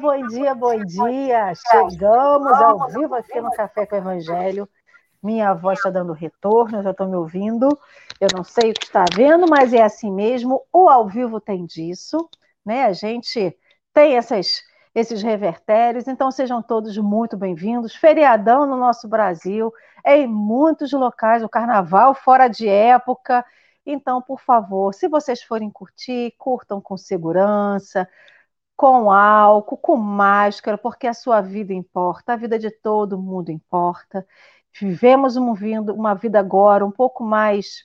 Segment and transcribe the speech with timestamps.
[0.00, 1.52] Bom dia, bom dia.
[1.54, 4.68] Chegamos ao vivo aqui no Café com o Evangelho.
[5.20, 7.68] Minha voz está dando retorno, já estou me ouvindo.
[8.20, 10.62] Eu não sei o que está vendo, mas é assim mesmo.
[10.72, 12.28] O ao vivo tem disso,
[12.64, 12.84] né?
[12.84, 13.56] A gente
[13.92, 14.62] tem essas,
[14.94, 17.96] esses revertérios, então sejam todos muito bem-vindos.
[17.96, 19.72] Feriadão no nosso Brasil,
[20.06, 23.44] em muitos locais, o carnaval fora de época.
[23.84, 28.08] Então, por favor, se vocês forem curtir, curtam com segurança,
[28.78, 34.24] com álcool, com máscara, porque a sua vida importa, a vida de todo mundo importa.
[34.80, 37.84] Vivemos uma vida agora um pouco mais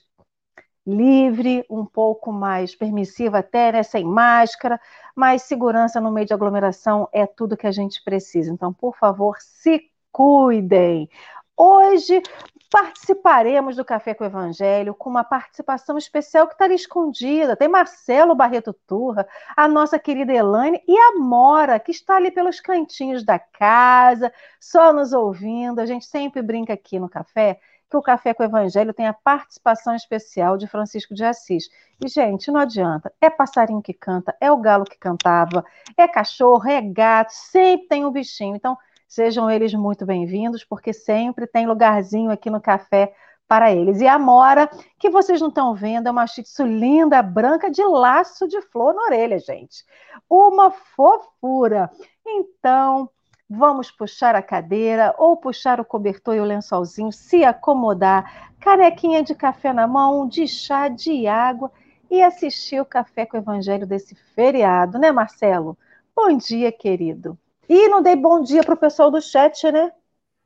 [0.86, 4.80] livre, um pouco mais permissiva até, né, sem máscara,
[5.16, 8.52] mas segurança no meio de aglomeração é tudo que a gente precisa.
[8.52, 11.10] Então, por favor, se cuidem.
[11.56, 12.20] Hoje
[12.68, 17.54] participaremos do Café com o Evangelho com uma participação especial que está ali escondida.
[17.54, 19.24] Tem Marcelo Barreto Turra,
[19.56, 24.92] a nossa querida Elaine e a Mora, que está ali pelos cantinhos da casa, só
[24.92, 25.78] nos ouvindo.
[25.78, 29.12] A gente sempre brinca aqui no café que o Café com o Evangelho tem a
[29.12, 31.68] participação especial de Francisco de Assis.
[32.04, 33.12] E, gente, não adianta.
[33.20, 35.64] É passarinho que canta, é o galo que cantava,
[35.96, 38.56] é cachorro, é gato, sempre tem um bichinho.
[38.56, 38.76] Então,
[39.14, 43.14] Sejam eles muito bem-vindos, porque sempre tem lugarzinho aqui no café
[43.46, 44.00] para eles.
[44.00, 48.48] E a Mora, que vocês não estão vendo, é uma shih linda, branca, de laço
[48.48, 49.84] de flor na orelha, gente.
[50.28, 51.88] Uma fofura.
[52.26, 53.08] Então,
[53.48, 59.36] vamos puxar a cadeira ou puxar o cobertor e o lençolzinho, se acomodar, canequinha de
[59.36, 61.70] café na mão, de chá, de água
[62.10, 65.78] e assistir o Café com o Evangelho desse feriado, né, Marcelo?
[66.16, 67.38] Bom dia, querido.
[67.68, 69.90] E não dei bom dia para o pessoal do chat, né?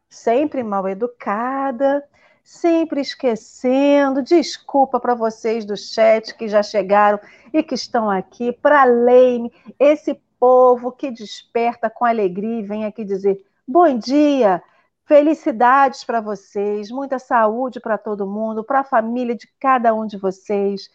[0.08, 2.04] Sempre mal educada,
[2.44, 4.22] sempre esquecendo.
[4.22, 7.18] Desculpa para vocês do chat que já chegaram
[7.52, 8.52] e que estão aqui.
[8.52, 14.62] Para Leime, esse povo que desperta com alegria e vem aqui dizer bom dia.
[15.04, 20.18] Felicidades para vocês, muita saúde para todo mundo, para a família de cada um de
[20.18, 20.90] vocês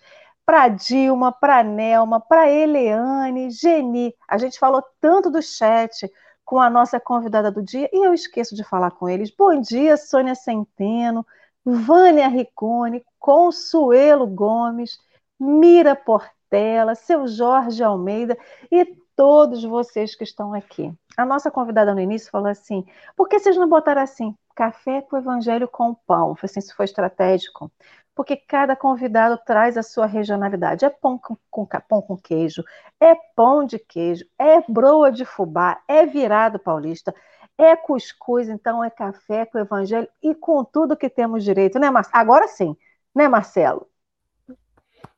[0.45, 4.13] para Dilma, para Nelma, para Eleane, Geni.
[4.27, 6.11] A gente falou tanto do chat
[6.43, 9.33] com a nossa convidada do dia e eu esqueço de falar com eles.
[9.35, 11.25] Bom dia, Sônia Centeno,
[11.63, 14.99] Vânia Ricone, Consuelo Gomes,
[15.39, 18.37] Mira Portela, seu Jorge Almeida
[18.69, 20.93] e todos vocês que estão aqui.
[21.15, 24.35] A nossa convidada no início falou assim: por que vocês não botaram assim?
[24.55, 26.35] Café com o evangelho com pão.
[26.35, 27.71] Foi assim, isso foi estratégico
[28.15, 30.85] porque cada convidado traz a sua regionalidade.
[30.85, 32.63] É pão com, com, pão com queijo,
[32.99, 37.13] é pão de queijo, é broa de fubá, é virado paulista,
[37.57, 42.17] é cuscuz, então é café com evangelho e com tudo que temos direito, né, Marcelo?
[42.17, 42.75] Agora sim,
[43.13, 43.87] né, Marcelo?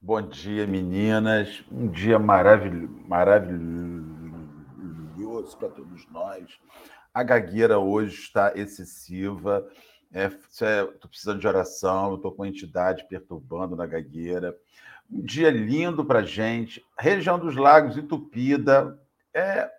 [0.01, 1.63] Bom dia, meninas.
[1.72, 4.16] Um dia maravilhoso, maravilhoso
[5.57, 6.59] para todos nós.
[7.13, 9.66] A gagueira hoje está excessiva
[10.15, 14.57] Estou é, precisando de oração, estou com a entidade perturbando na gagueira.
[15.11, 16.81] Um dia lindo para gente.
[16.97, 18.97] Região dos Lagos entupida.
[19.33, 19.69] É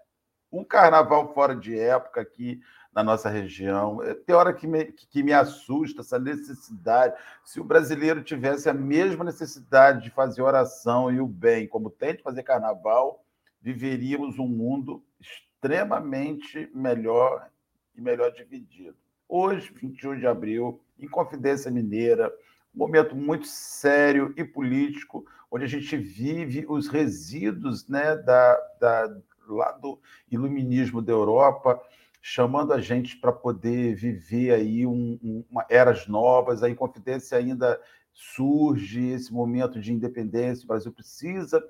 [0.53, 2.61] um carnaval fora de época aqui
[2.93, 4.03] na nossa região.
[4.03, 7.15] É, tem hora que me, que me assusta essa necessidade.
[7.43, 12.15] Se o brasileiro tivesse a mesma necessidade de fazer oração e o bem, como tem
[12.15, 13.25] de fazer carnaval,
[13.63, 17.49] viveríamos um mundo extremamente melhor
[17.95, 19.06] e melhor dividido.
[19.29, 22.33] Hoje, 21 de abril, em Confidência Mineira,
[22.75, 29.17] um momento muito sério e político, onde a gente vive os resíduos né, da, da,
[29.49, 29.99] lá do
[30.31, 31.81] iluminismo da Europa,
[32.23, 36.63] chamando a gente para poder viver aí um, um, uma, eras novas.
[36.63, 37.81] A Inconfidência ainda
[38.13, 40.65] surge esse momento de independência.
[40.65, 41.63] O Brasil precisa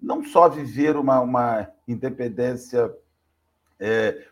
[0.00, 2.92] não só viver uma, uma independência
[3.78, 4.26] é,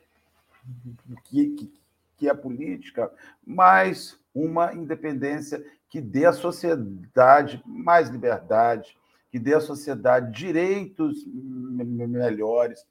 [1.25, 1.80] que, que,
[2.21, 3.11] que é política,
[3.45, 8.95] mas uma independência que dê à sociedade mais liberdade,
[9.31, 12.87] que dê à sociedade direitos melhores.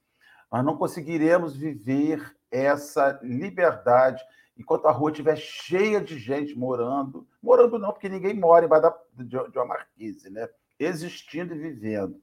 [0.52, 4.24] Nós não conseguiremos viver essa liberdade
[4.58, 9.58] enquanto a rua estiver cheia de gente morando, morando não, porque ninguém mora embaixo de
[9.58, 10.50] uma marquise, né?
[10.80, 12.20] existindo e vivendo.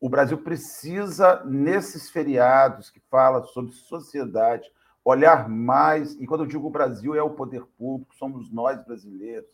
[0.00, 4.70] O Brasil precisa, nesses feriados que fala sobre sociedade,
[5.06, 9.48] olhar mais, e quando eu digo Brasil, é o poder público, somos nós brasileiros.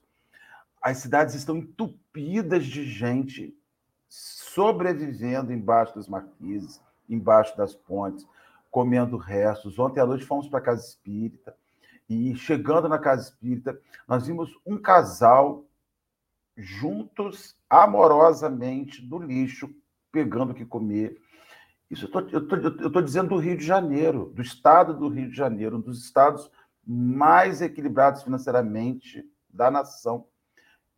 [0.81, 3.55] As cidades estão entupidas de gente
[4.09, 8.27] sobrevivendo embaixo das marquises, embaixo das pontes,
[8.71, 9.79] comendo restos.
[9.79, 11.55] Ontem à noite fomos para a Casa Espírita,
[12.09, 13.79] e chegando na Casa Espírita,
[14.09, 15.67] nós vimos um casal
[16.57, 19.69] juntos, amorosamente, no lixo,
[20.11, 21.21] pegando o que comer
[21.93, 25.81] Isso eu estou dizendo do Rio de Janeiro, do estado do Rio de Janeiro, um
[25.81, 26.51] dos estados
[26.87, 30.27] mais equilibrados financeiramente da nação.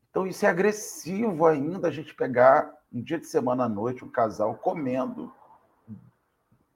[0.09, 4.09] Então, isso é agressivo ainda a gente pegar um dia de semana à noite um
[4.09, 5.33] casal comendo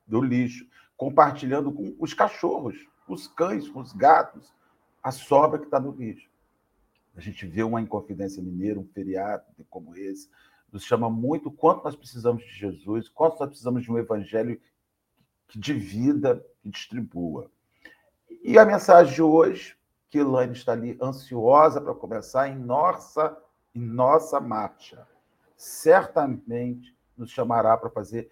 [0.04, 0.66] do lixo,
[0.96, 4.52] compartilhando com os cachorros, os cães, os gatos,
[5.00, 6.28] a sobra que está no lixo.
[7.14, 10.28] A gente vê uma Inconfidência Mineira, um feriado como esse,
[10.72, 14.60] nos chama muito quanto nós precisamos de Jesus, quanto nós precisamos de um evangelho
[15.46, 17.50] que divida e distribua.
[18.42, 19.76] E a mensagem de hoje,
[20.10, 23.36] que Elaine está ali ansiosa para começar em nossa,
[23.74, 25.06] em nossa marcha,
[25.56, 28.30] certamente nos chamará para fazer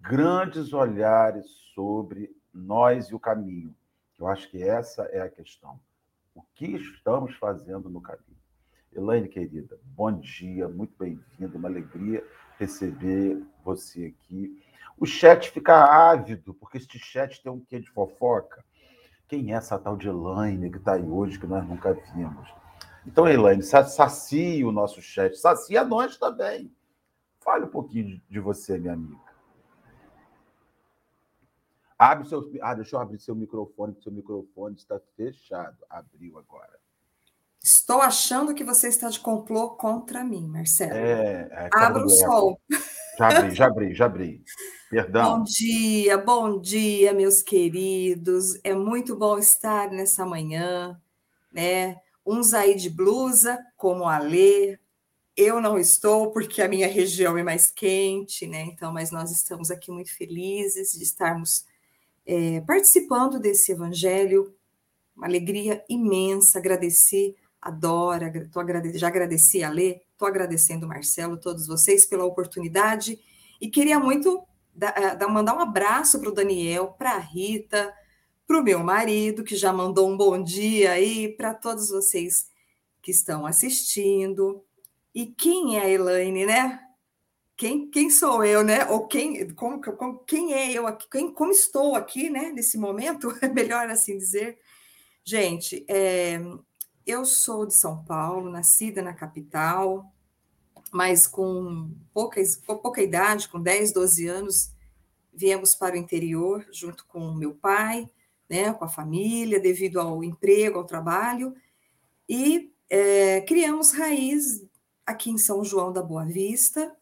[0.00, 3.74] grandes olhares sobre nós e o caminho.
[4.18, 5.80] Eu acho que essa é a questão.
[6.34, 8.35] O que estamos fazendo no caminho?
[8.96, 12.26] Elaine, querida, bom dia, muito bem-vinda, uma alegria
[12.58, 14.58] receber você aqui.
[14.96, 18.64] O chat fica ávido, porque este chat tem um quê de fofoca.
[19.28, 22.48] Quem é essa tal de Elaine que está aí hoje, que nós nunca vimos?
[23.06, 26.74] Então, Elaine, sacia o nosso chat, sacia nós também.
[27.40, 29.20] Fale um pouquinho de você, minha amiga.
[31.98, 32.50] Abre seu.
[32.62, 35.76] Ah, deixa eu abrir seu microfone, porque seu microfone está fechado.
[35.90, 36.85] Abriu agora.
[37.66, 40.92] Estou achando que você está de complô contra mim, Marcelo.
[40.92, 42.60] É, é Abra o sol.
[43.18, 44.44] Já abri, já abri, já abri.
[44.88, 45.38] Perdão.
[45.38, 48.56] Bom dia, bom dia, meus queridos.
[48.62, 50.96] É muito bom estar nessa manhã,
[51.52, 51.96] né?
[52.24, 54.78] Uns aí de blusa, como a Lê.
[55.36, 58.62] Eu não estou, porque a minha região é mais quente, né?
[58.62, 61.66] Então, mas nós estamos aqui muito felizes de estarmos
[62.24, 64.54] é, participando desse evangelho.
[65.16, 67.34] Uma alegria imensa, agradeci
[67.66, 68.96] adora, tô agrade...
[68.96, 73.18] já agradeci a Lê, estou agradecendo Marcelo, todos vocês pela oportunidade
[73.60, 77.92] e queria muito da, da, mandar um abraço para o Daniel, para a Rita,
[78.46, 82.48] para o meu marido, que já mandou um bom dia aí, para todos vocês
[83.02, 84.62] que estão assistindo.
[85.14, 86.80] E quem é a Elaine, né?
[87.56, 88.84] Quem, quem sou eu, né?
[88.86, 91.08] Ou quem, como, como, quem é eu aqui?
[91.10, 92.50] Quem, como estou aqui, né?
[92.50, 94.58] Nesse momento, é melhor assim dizer.
[95.24, 96.38] Gente, é,
[97.06, 100.12] eu sou de São Paulo, nascida na capital,
[100.92, 104.72] mas com pouca, pouca idade, com 10, 12 anos,
[105.32, 108.10] viemos para o interior junto com meu pai,
[108.48, 111.54] né, com a família, devido ao emprego, ao trabalho,
[112.28, 114.64] e é, criamos raiz
[115.04, 116.96] aqui em São João da Boa Vista,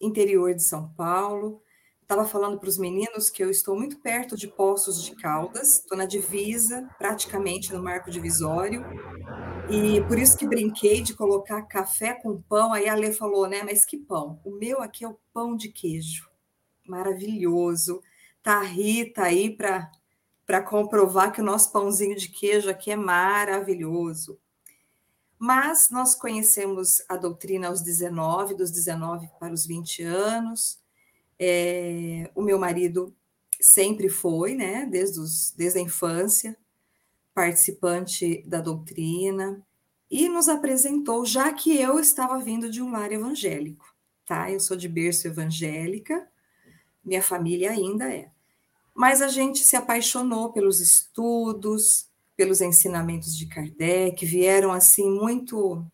[0.00, 1.62] interior de São Paulo.
[2.02, 5.98] Estava falando para os meninos que eu estou muito perto de Poços de Caldas, estou
[5.98, 8.84] na divisa, praticamente no marco divisório,
[9.70, 12.72] e por isso que brinquei de colocar café com pão.
[12.72, 13.62] Aí a Lê falou, né?
[13.62, 14.40] Mas que pão?
[14.42, 16.28] O meu aqui é o pão de queijo.
[16.86, 18.02] Maravilhoso.
[18.42, 24.38] Tá a Rita aí para comprovar que o nosso pãozinho de queijo aqui é maravilhoso.
[25.38, 30.80] Mas nós conhecemos a doutrina aos 19, dos 19 para os 20 anos.
[31.38, 33.14] É, o meu marido
[33.60, 36.56] sempre foi, né, desde, os, desde a infância,
[37.38, 39.64] participante da doutrina,
[40.10, 43.86] e nos apresentou, já que eu estava vindo de um lar evangélico,
[44.26, 44.50] tá?
[44.50, 46.26] Eu sou de berço evangélica,
[47.04, 48.28] minha família ainda é.
[48.92, 55.86] Mas a gente se apaixonou pelos estudos, pelos ensinamentos de Kardec, vieram assim muito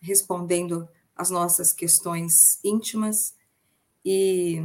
[0.00, 3.34] respondendo às nossas questões íntimas.
[4.04, 4.62] E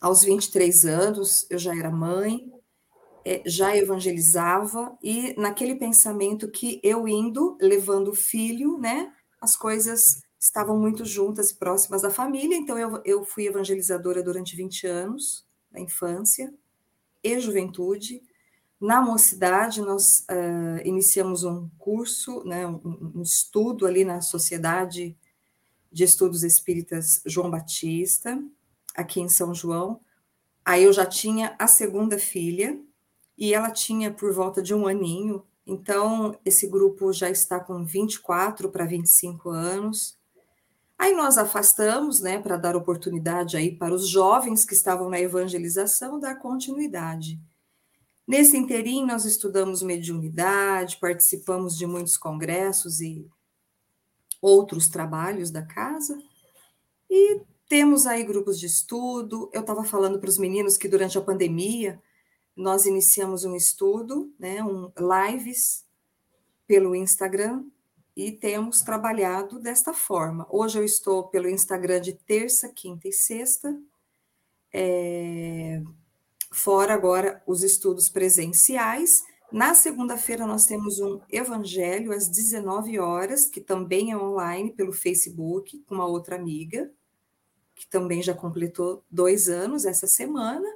[0.00, 2.50] aos 23 anos eu já era mãe,
[3.44, 10.78] já evangelizava e naquele pensamento que eu indo, levando o filho, né, as coisas estavam
[10.78, 15.80] muito juntas e próximas da família, então eu, eu fui evangelizadora durante 20 anos, na
[15.80, 16.52] infância
[17.22, 18.22] e juventude.
[18.80, 22.80] Na mocidade, nós uh, iniciamos um curso, né, um,
[23.16, 25.16] um estudo ali na Sociedade
[25.90, 28.40] de Estudos Espíritas João Batista,
[28.94, 30.00] aqui em São João.
[30.64, 32.78] Aí eu já tinha a segunda filha,
[33.38, 35.44] e ela tinha por volta de um aninho.
[35.64, 40.18] Então, esse grupo já está com 24 para 25 anos.
[40.98, 46.18] Aí nós afastamos, né, para dar oportunidade aí para os jovens que estavam na evangelização
[46.18, 47.40] dar continuidade.
[48.26, 53.24] Nesse interim, nós estudamos mediunidade, participamos de muitos congressos e
[54.42, 56.18] outros trabalhos da casa,
[57.08, 59.48] e temos aí grupos de estudo.
[59.52, 62.02] Eu estava falando para os meninos que durante a pandemia
[62.58, 65.84] nós iniciamos um estudo, né, um lives
[66.66, 67.64] pelo Instagram
[68.16, 70.44] e temos trabalhado desta forma.
[70.50, 73.80] Hoje eu estou pelo Instagram de terça, quinta e sexta,
[74.74, 75.80] é,
[76.52, 79.22] fora agora os estudos presenciais.
[79.52, 85.78] Na segunda-feira, nós temos um evangelho às 19 horas, que também é online pelo Facebook,
[85.86, 86.90] com uma outra amiga,
[87.76, 90.68] que também já completou dois anos essa semana.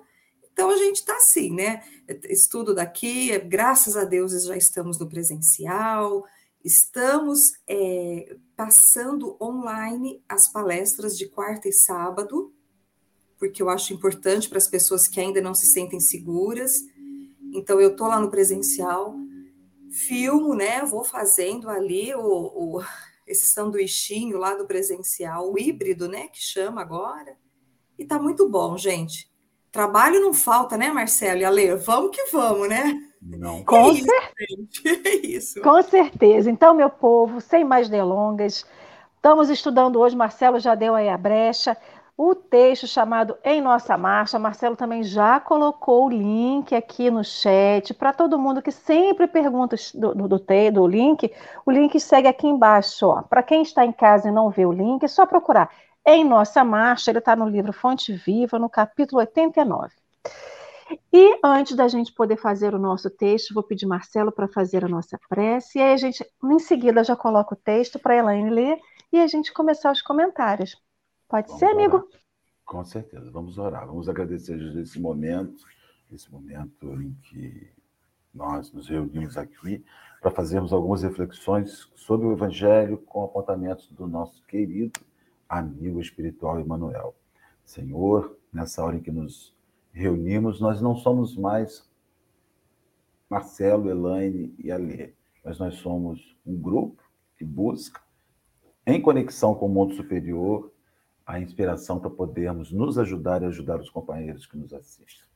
[0.62, 1.82] Então a gente está assim, né?
[2.28, 6.24] Estudo daqui, graças a Deus já estamos no presencial,
[6.64, 12.54] estamos é, passando online as palestras de quarta e sábado,
[13.40, 16.74] porque eu acho importante para as pessoas que ainda não se sentem seguras.
[17.52, 19.16] Então eu estou lá no presencial,
[19.90, 20.84] filmo, né?
[20.84, 22.84] Vou fazendo ali o, o,
[23.26, 26.28] esse sanduichinho lá do presencial, o híbrido, né?
[26.28, 27.36] Que chama agora.
[27.98, 29.31] E tá muito bom, gente.
[29.72, 31.76] Trabalho não falta, né, Marcelo e Ale?
[31.76, 32.92] Vamos que vamos, né?
[33.22, 33.64] Não.
[33.64, 35.08] Com, é certeza.
[35.08, 35.62] é isso.
[35.62, 36.50] Com certeza.
[36.50, 38.66] Então, meu povo, sem mais delongas,
[39.16, 41.74] estamos estudando hoje, Marcelo já deu aí a brecha,
[42.18, 44.38] o texto chamado Em Nossa Marcha.
[44.38, 49.74] Marcelo também já colocou o link aqui no chat para todo mundo que sempre pergunta
[49.94, 51.32] do, do, do, do link.
[51.64, 53.10] O link segue aqui embaixo.
[53.30, 55.70] Para quem está em casa e não vê o link, é só procurar
[56.04, 59.94] em Nossa Marcha, ele está no livro Fonte Viva, no capítulo 89.
[61.12, 64.88] E antes da gente poder fazer o nosso texto, vou pedir Marcelo para fazer a
[64.88, 68.50] nossa prece, e aí a gente, em seguida, já coloca o texto para a Elaine
[68.50, 68.78] ler
[69.12, 70.76] e a gente começar os comentários.
[71.28, 71.76] Pode Vamos ser, orar.
[71.76, 72.08] amigo?
[72.64, 73.86] Com certeza, vamos orar.
[73.86, 75.64] Vamos agradecer esse momento,
[76.10, 77.70] esse momento em que
[78.34, 79.84] nós nos reunimos aqui
[80.20, 85.00] para fazermos algumas reflexões sobre o Evangelho com apontamentos do nosso querido
[85.58, 87.14] amigo espiritual Emmanuel.
[87.64, 89.54] Senhor, nessa hora em que nos
[89.92, 91.88] reunimos, nós não somos mais
[93.28, 95.12] Marcelo, Elaine e Alê,
[95.44, 97.02] mas nós somos um grupo
[97.36, 98.00] que busca,
[98.86, 100.72] em conexão com o mundo superior,
[101.24, 105.26] a inspiração para podermos nos ajudar e ajudar os companheiros que nos assistem.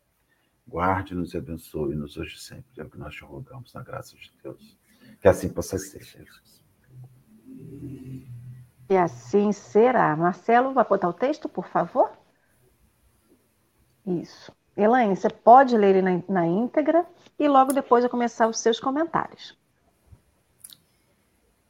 [0.67, 4.77] Guarde-nos e abençoe-nos hoje sempre, é o que nós te rogamos, na graça de Deus.
[5.21, 6.65] Que assim possa ser, Jesus.
[8.89, 10.15] E assim será.
[10.17, 12.11] Marcelo, vai botar o texto, por favor?
[14.07, 14.53] Isso.
[14.77, 17.07] Elaine, você pode ler ele na, na íntegra
[17.39, 19.57] e logo depois eu começar os seus comentários.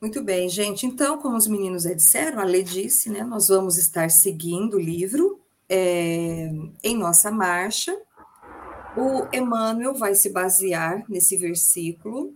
[0.01, 0.85] Muito bem, gente.
[0.85, 3.23] Então, como os meninos já disseram, a Lê disse, né?
[3.23, 6.51] Nós vamos estar seguindo o livro é,
[6.85, 7.97] em nossa marcha.
[8.97, 12.35] O Emmanuel vai se basear nesse versículo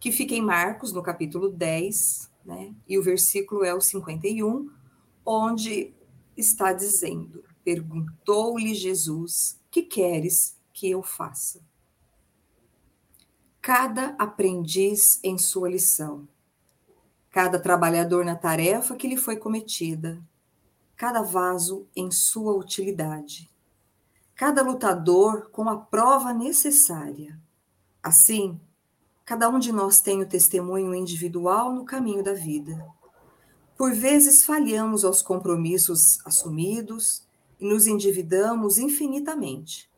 [0.00, 2.72] que fica em Marcos, no capítulo 10, né?
[2.86, 4.70] E o versículo é o 51,
[5.24, 5.92] onde
[6.36, 11.60] está dizendo: Perguntou-lhe Jesus: Que queres que eu faça?
[13.60, 16.28] Cada aprendiz em sua lição,
[17.30, 20.22] cada trabalhador na tarefa que lhe foi cometida,
[20.96, 23.50] cada vaso em sua utilidade,
[24.36, 27.36] cada lutador com a prova necessária.
[28.00, 28.60] Assim,
[29.26, 32.86] Cada um de nós tem o testemunho individual no caminho da vida.
[33.76, 37.26] Por vezes falhamos aos compromissos assumidos
[37.58, 39.90] e nos endividamos infinitamente.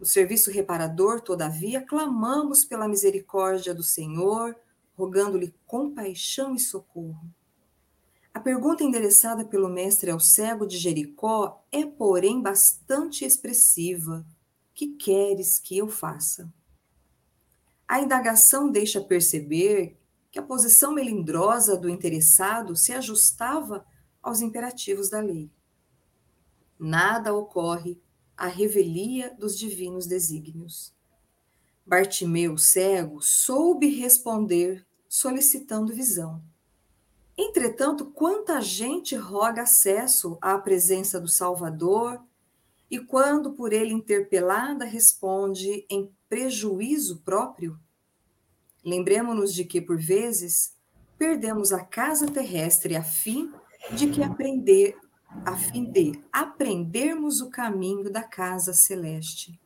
[0.00, 4.56] No serviço reparador, todavia, clamamos pela misericórdia do Senhor,
[4.98, 7.30] rogando-lhe compaixão e socorro.
[8.34, 14.26] A pergunta endereçada pelo mestre ao cego de Jericó é, porém, bastante expressiva.
[14.74, 16.52] Que queres que eu faça?
[17.88, 19.96] A indagação deixa perceber
[20.30, 23.86] que a posição melindrosa do interessado se ajustava
[24.22, 25.50] aos imperativos da lei.
[26.78, 27.98] Nada ocorre
[28.36, 30.94] à revelia dos divinos desígnios.
[31.86, 36.42] Bartimeu, cego, soube responder, solicitando visão.
[37.38, 42.20] Entretanto, quanta gente roga acesso à presença do Salvador
[42.90, 47.78] e, quando por ele interpelada, responde em prejuízo próprio?
[48.84, 50.74] Lembremos-nos de que, por vezes,
[51.18, 53.52] perdemos a casa terrestre a fim
[53.92, 54.96] de que aprender,
[55.44, 59.60] a fim de aprendermos o caminho da casa celeste.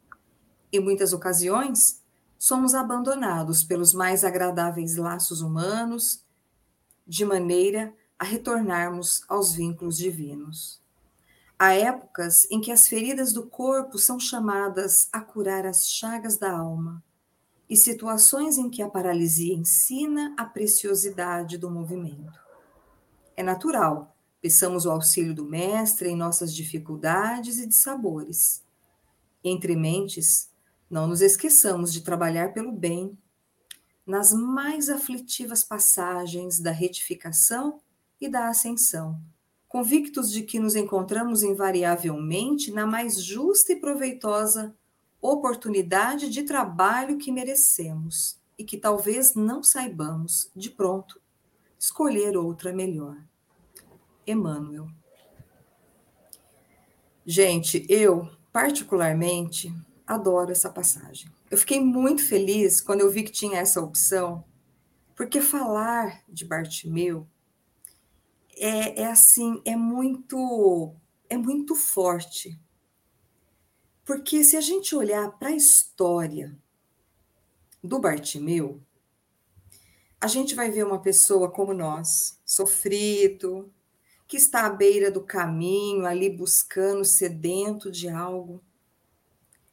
[0.72, 2.02] Em muitas ocasiões,
[2.38, 6.24] somos abandonados pelos mais agradáveis laços humanos,
[7.06, 10.79] de maneira a retornarmos aos vínculos divinos.
[11.62, 16.50] Há épocas em que as feridas do corpo são chamadas a curar as chagas da
[16.50, 17.04] alma,
[17.68, 22.40] e situações em que a paralisia ensina a preciosidade do movimento.
[23.36, 28.64] É natural, peçamos o auxílio do Mestre em nossas dificuldades e dissabores.
[29.44, 30.48] Entre mentes,
[30.88, 33.18] não nos esqueçamos de trabalhar pelo bem
[34.06, 37.82] nas mais aflitivas passagens da retificação
[38.18, 39.20] e da ascensão
[39.70, 44.74] convictos de que nos encontramos invariavelmente na mais justa e proveitosa
[45.22, 51.20] oportunidade de trabalho que merecemos e que talvez não saibamos, de pronto,
[51.78, 53.16] escolher outra melhor.
[54.26, 54.88] Emmanuel.
[57.24, 59.72] Gente, eu, particularmente,
[60.04, 61.30] adoro essa passagem.
[61.48, 64.42] Eu fiquei muito feliz quando eu vi que tinha essa opção,
[65.14, 67.28] porque falar de Bartimeu
[68.60, 70.94] é, é assim, é muito,
[71.28, 72.60] é muito forte.
[74.04, 76.56] Porque se a gente olhar para a história
[77.82, 78.80] do Bartimeu,
[80.20, 83.72] a gente vai ver uma pessoa como nós, sofrido,
[84.28, 88.62] que está à beira do caminho, ali buscando, sedento de algo.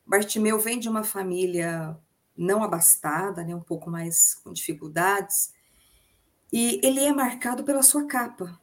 [0.06, 2.00] Bartimeu vem de uma família
[2.36, 5.52] não abastada, né, um pouco mais com dificuldades,
[6.54, 8.60] e ele é marcado pela sua capa.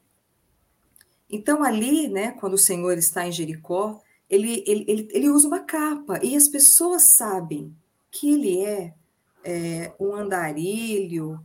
[1.28, 5.60] Então, ali, né, quando o Senhor está em Jericó, ele, ele, ele, ele usa uma
[5.60, 7.74] capa, e as pessoas sabem
[8.10, 8.94] que ele é,
[9.42, 11.40] é um andarilho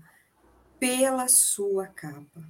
[0.80, 2.44] pela sua capa.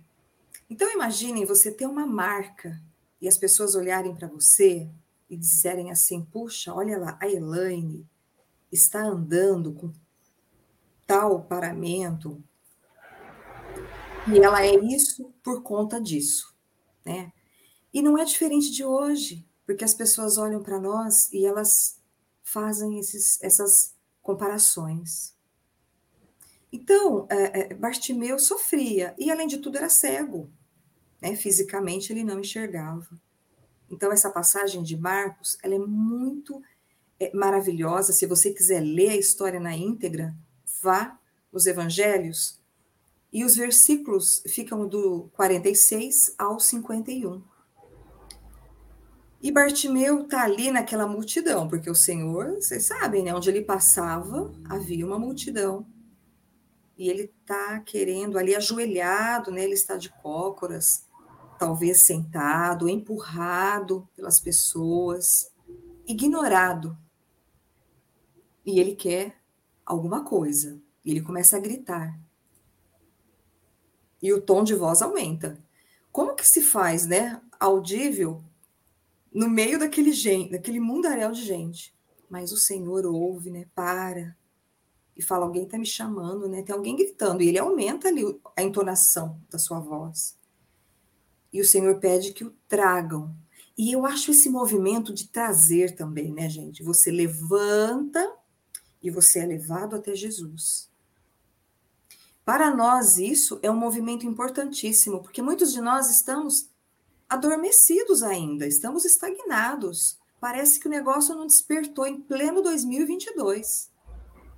[0.70, 2.80] Então, imaginem você ter uma marca
[3.22, 4.90] e as pessoas olharem para você
[5.30, 8.06] e disserem assim: puxa, olha lá, a Elaine
[8.72, 9.92] está andando com
[11.08, 12.42] tal paramento,
[14.32, 16.56] e ela é isso por conta disso,
[17.06, 17.32] né?
[17.94, 22.00] E não é diferente de hoje, porque as pessoas olham para nós e elas
[22.44, 25.36] fazem esses, essas comparações.
[26.72, 30.50] Então, é, é, Bartimeu sofria e, além de tudo, era cego.
[31.22, 31.36] Né?
[31.36, 33.10] Fisicamente, ele não enxergava.
[33.90, 36.62] Então, essa passagem de Marcos, ela é muito
[37.20, 38.14] é, maravilhosa.
[38.14, 40.36] Se você quiser ler a história na íntegra,
[40.82, 41.20] vá
[41.52, 42.59] nos evangelhos
[43.32, 47.44] e os versículos ficam do 46 ao 51.
[49.42, 53.34] E Bartimeu está ali naquela multidão, porque o Senhor, vocês sabem, né?
[53.34, 55.88] Onde ele passava, havia uma multidão.
[56.98, 59.64] E ele está querendo ali ajoelhado, né?
[59.64, 61.08] Ele está de cócoras,
[61.58, 65.50] talvez sentado, empurrado pelas pessoas,
[66.06, 66.98] ignorado.
[68.66, 69.38] E ele quer
[69.86, 70.82] alguma coisa.
[71.06, 72.20] E ele começa a gritar.
[74.22, 75.58] E o tom de voz aumenta.
[76.12, 77.42] Como que se faz, né?
[77.60, 78.44] Audível
[79.34, 81.94] no meio daquele gente, daquele mundaréu de gente.
[82.30, 83.66] Mas o Senhor ouve, né?
[83.74, 84.36] Para
[85.16, 86.64] e fala: alguém está me chamando, né?
[86.64, 87.42] Tem alguém gritando.
[87.42, 88.24] E ele aumenta ali
[88.56, 90.40] a entonação da sua voz
[91.52, 93.36] e o Senhor pede que o tragam.
[93.78, 96.84] E eu acho esse movimento de trazer também, né, gente?
[96.84, 98.34] Você levanta
[99.02, 100.89] e você é levado até Jesus.
[102.46, 106.70] Para nós, isso é um movimento importantíssimo, porque muitos de nós estamos
[107.28, 110.18] adormecidos ainda, estamos estagnados.
[110.40, 113.92] Parece que o negócio não despertou em pleno 2022.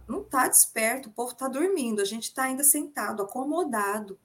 [0.08, 4.20] Não está desperto, o povo está dormindo, a gente está ainda sentado, acomodado.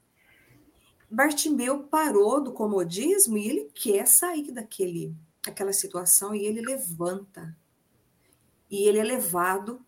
[1.11, 5.15] Bartimeu parou do comodismo e ele quer sair daquele
[5.47, 7.57] aquela situação e ele levanta.
[8.71, 9.81] E ele é levado.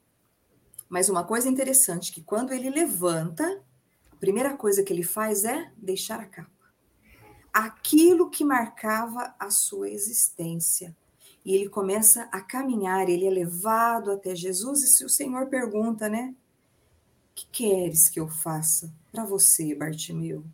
[0.88, 3.62] Mas uma coisa interessante que quando ele levanta,
[4.10, 6.50] a primeira coisa que ele faz é deixar a capa.
[7.52, 10.96] Aquilo que marcava a sua existência.
[11.44, 16.08] E ele começa a caminhar, ele é levado até Jesus e se o Senhor pergunta,
[16.08, 16.34] né?
[17.30, 20.44] O que queres que eu faça para você, Bartimeu?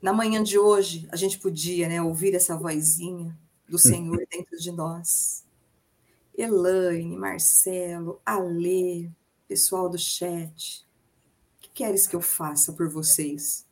[0.00, 4.72] Na manhã de hoje, a gente podia né, ouvir essa vozinha do Senhor dentro de
[4.72, 5.44] nós.
[6.40, 9.10] Elaine, Marcelo, Alê,
[9.46, 10.86] pessoal do chat,
[11.58, 13.66] o que queres que eu faça por vocês?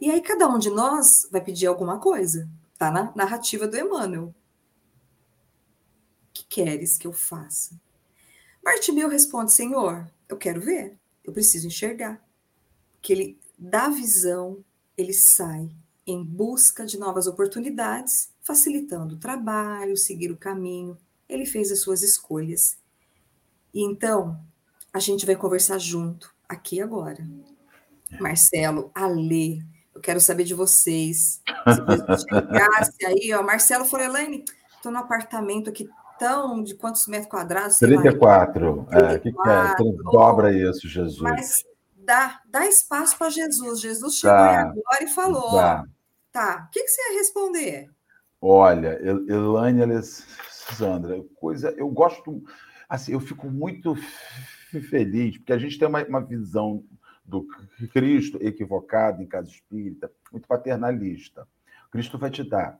[0.00, 2.48] E aí cada um de nós vai pedir alguma coisa.
[2.76, 4.24] Tá na narrativa do Emmanuel.
[4.24, 4.34] O
[6.32, 7.78] que queres que eu faça?
[8.62, 12.22] Bartimeu responde, Senhor, eu quero ver, eu preciso enxergar.
[13.00, 14.64] Que ele dá visão
[14.96, 15.70] ele sai
[16.06, 20.98] em busca de novas oportunidades, facilitando o trabalho, seguir o caminho.
[21.28, 22.76] Ele fez as suas escolhas.
[23.72, 24.38] E então,
[24.92, 27.26] a gente vai conversar junto, aqui agora.
[28.20, 29.60] Marcelo, Alê,
[29.94, 31.40] eu quero saber de vocês.
[31.40, 34.44] Se chegasse aí, ó, Marcelo Forelaine,
[34.76, 37.78] estou no apartamento aqui tão de quantos metros quadrados?
[37.78, 38.76] 34.
[38.76, 39.14] Lá, 34.
[39.14, 40.02] É, que, que é?
[40.12, 41.20] dobra isso, Jesus.
[41.20, 41.64] Mas
[41.96, 43.80] dá, dá espaço para Jesus.
[43.80, 45.84] Jesus chegou tá, agora e falou: tá,
[46.32, 46.66] tá.
[46.68, 47.90] o que, que você ia responder?
[48.40, 49.80] Olha, Elaine
[50.74, 52.42] Alessandra, coisa, eu gosto,
[52.88, 53.94] assim, eu fico muito
[54.90, 56.84] feliz, porque a gente tem uma, uma visão
[57.24, 57.46] do
[57.92, 61.46] Cristo equivocada em casa espírita, muito paternalista.
[61.90, 62.78] Cristo vai te dar.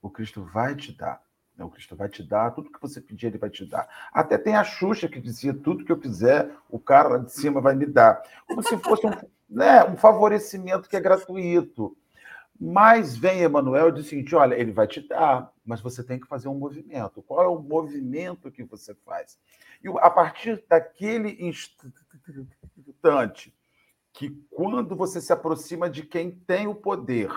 [0.00, 1.22] O Cristo vai te dar.
[1.58, 3.88] O Cristo vai te dar, tudo que você pedir, ele vai te dar.
[4.12, 7.60] Até tem a Xuxa que dizia: tudo que eu quiser, o cara lá de cima
[7.60, 8.22] vai me dar.
[8.48, 9.12] Como se fosse um,
[9.48, 11.96] né, um favorecimento que é gratuito.
[12.58, 16.20] Mas vem Emmanuel e diz o seguinte: olha, ele vai te dar, mas você tem
[16.20, 17.22] que fazer um movimento.
[17.22, 19.38] Qual é o movimento que você faz?
[19.82, 21.94] E a partir daquele instante,
[24.12, 27.30] que quando você se aproxima de quem tem o poder,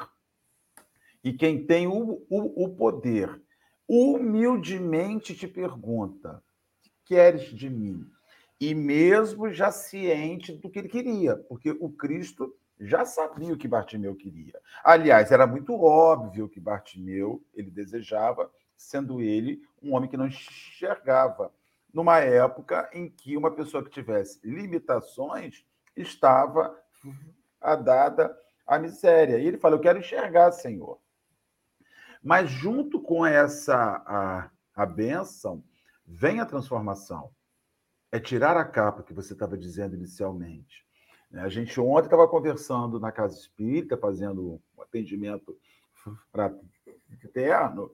[1.24, 3.42] e quem tem o, o, o poder
[3.88, 6.44] humildemente te pergunta:
[6.82, 8.06] que queres de mim?
[8.60, 13.68] E mesmo já ciente do que ele queria, porque o Cristo já sabia o que
[13.68, 14.60] Bartimeu queria.
[14.84, 21.52] Aliás, era muito óbvio que Bartimeu ele desejava, sendo ele um homem que não enxergava,
[21.94, 26.78] numa época em que uma pessoa que tivesse limitações estava
[27.84, 29.40] dada à miséria.
[29.40, 31.00] E ele fala: Eu quero enxergar, Senhor.
[32.22, 35.64] Mas junto com essa a, a bênção,
[36.06, 37.32] vem a transformação.
[38.12, 40.87] É tirar a capa que você estava dizendo inicialmente.
[41.32, 41.42] Né?
[41.42, 45.58] A gente ontem estava conversando na casa espírita, fazendo um atendimento
[46.32, 47.92] fraterno,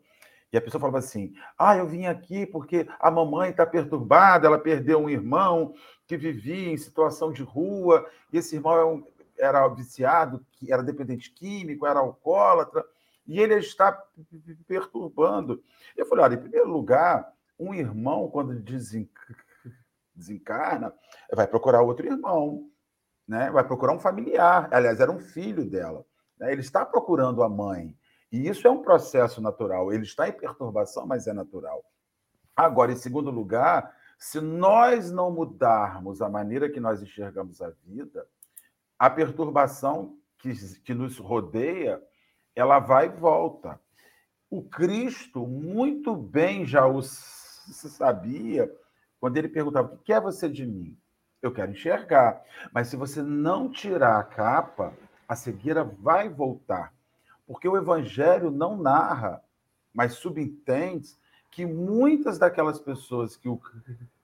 [0.52, 4.60] e a pessoa falava assim: Ah, eu vim aqui porque a mamãe está perturbada, ela
[4.60, 5.74] perdeu um irmão
[6.06, 11.88] que vivia em situação de rua, e esse irmão era é viciado, era dependente químico,
[11.88, 12.86] era alcoólatra
[13.26, 13.92] e ele está
[14.68, 15.64] perturbando.
[15.96, 18.64] Eu falei: olha, em primeiro lugar, um irmão, quando
[20.16, 20.94] desencarna,
[21.34, 22.70] vai procurar outro irmão,
[23.28, 23.50] né?
[23.52, 24.68] vai procurar um familiar.
[24.72, 26.06] Aliás, era um filho dela.
[26.40, 26.52] Né?
[26.52, 27.96] Ele está procurando a mãe.
[28.32, 29.94] E isso é um processo natural.
[29.94, 31.84] Ele está em perturbação, mas é natural.
[32.56, 38.26] Agora, em segundo lugar, se nós não mudarmos a maneira que nós enxergamos a vida,
[38.98, 42.02] a perturbação que, que nos rodeia
[42.56, 43.80] ela vai e volta.
[44.50, 48.72] O Cristo muito bem já o sabia
[49.20, 50.98] quando ele perguntava: O que quer você de mim?
[51.44, 52.44] Eu quero enxergar.
[52.74, 54.92] Mas se você não tirar a capa,
[55.28, 56.92] a cegueira vai voltar.
[57.46, 59.44] Porque o Evangelho não narra,
[59.94, 61.16] mas subentende
[61.52, 63.62] que muitas daquelas pessoas que o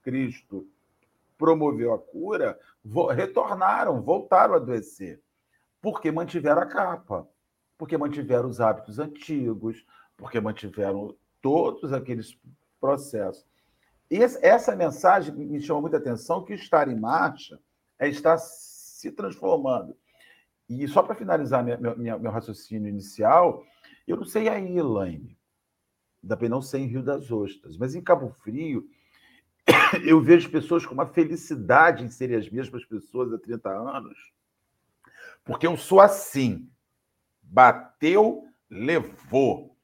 [0.01, 0.67] Cristo
[1.37, 2.57] promoveu a cura
[3.15, 5.21] retornaram, voltaram a adoecer,
[5.79, 7.27] porque mantiveram a capa
[7.79, 9.85] porque mantiveram os hábitos antigos,
[10.17, 12.37] porque mantiveram todos aqueles
[12.77, 13.47] processos.
[14.09, 17.59] Essa mensagem me chama muita atenção, que estar em marcha
[17.99, 19.95] é estar se transformando.
[20.67, 23.63] E só para finalizar meu raciocínio inicial,
[24.07, 25.37] eu não sei aí, Elaine,
[26.27, 28.87] também não sei em Rio das Ostras, mas em Cabo Frio,
[30.05, 34.17] eu vejo pessoas com uma felicidade em serem as mesmas pessoas há 30 anos,
[35.43, 36.69] porque eu sou assim.
[37.41, 39.75] Bateu, levou.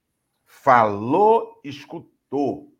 [0.46, 2.75] Falou, escutou.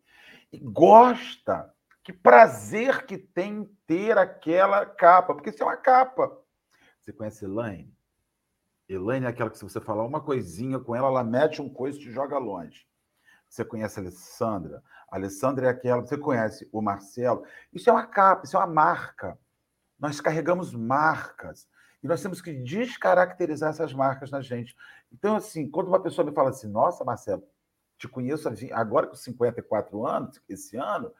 [0.62, 1.72] Gosta.
[2.02, 6.36] Que prazer que tem ter aquela capa, porque isso é uma capa.
[7.00, 7.94] Você conhece Elaine?
[8.88, 11.98] Elaine é aquela que, se você falar uma coisinha com ela, ela mete um coice
[11.98, 12.86] e te joga longe.
[13.48, 14.82] Você conhece a Alessandra?
[15.10, 16.02] A Alessandra é aquela.
[16.02, 17.44] Você conhece o Marcelo?
[17.72, 19.38] Isso é uma capa, isso é uma marca.
[19.98, 21.68] Nós carregamos marcas.
[22.02, 24.76] E nós temos que descaracterizar essas marcas na gente.
[25.12, 27.42] Então, assim, quando uma pessoa me fala assim, nossa, Marcelo,
[27.98, 31.12] te conheço agora com 54 anos, esse ano,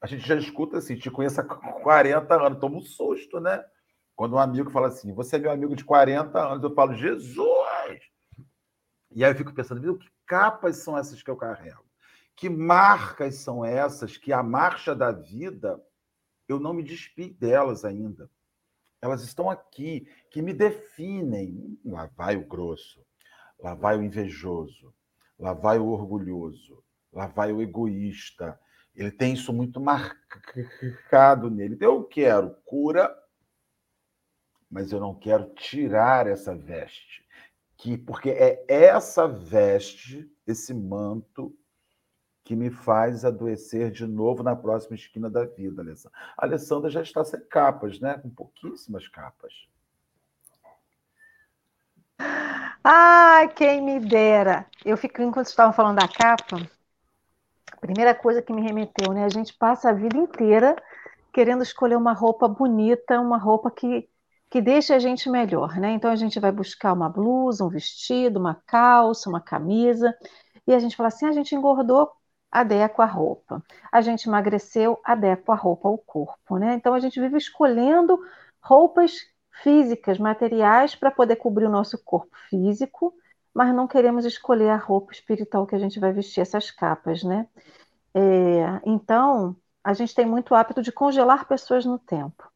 [0.00, 3.64] a gente já escuta assim, te conheço há 40 anos, toma um susto, né?
[4.16, 8.02] Quando um amigo fala assim, você é meu amigo de 40 anos, eu falo, Jesus!
[9.10, 11.84] E aí eu fico pensando, meu, que capas são essas que eu carrego?
[12.36, 15.80] Que marcas são essas que a marcha da vida
[16.48, 18.28] eu não me despi delas ainda?
[19.04, 21.78] elas estão aqui, que me definem.
[21.84, 23.04] Lá vai o grosso,
[23.60, 24.94] lá vai o invejoso,
[25.38, 28.58] lá vai o orgulhoso, lá vai o egoísta.
[28.94, 31.76] Ele tem isso muito marcado nele.
[31.80, 33.14] Eu quero cura,
[34.70, 37.24] mas eu não quero tirar essa veste.
[37.76, 41.56] Que, porque é essa veste, esse manto,
[42.44, 46.18] que me faz adoecer de novo na próxima esquina da vida, Alessandra.
[46.36, 48.18] A Alessandra já está sem capas, né?
[48.18, 49.52] Com pouquíssimas capas.
[52.86, 54.66] Ah, quem me dera!
[54.84, 56.56] Eu fico, enquanto estavam falando da capa,
[57.72, 59.24] a primeira coisa que me remeteu, né?
[59.24, 60.76] A gente passa a vida inteira
[61.32, 64.06] querendo escolher uma roupa bonita, uma roupa que,
[64.50, 65.92] que deixe a gente melhor, né?
[65.92, 70.14] Então a gente vai buscar uma blusa, um vestido, uma calça, uma camisa,
[70.66, 72.10] e a gente fala assim: ah, a gente engordou
[72.52, 73.62] adequa a roupa.
[73.90, 76.74] A gente emagreceu, adequa a roupa ao corpo, né?
[76.74, 78.18] Então a gente vive escolhendo
[78.60, 79.12] roupas
[79.62, 83.14] físicas, materiais para poder cobrir o nosso corpo físico,
[83.52, 87.46] mas não queremos escolher a roupa espiritual que a gente vai vestir, essas capas, né?
[88.14, 92.50] É, então, a gente tem muito hábito de congelar pessoas no tempo.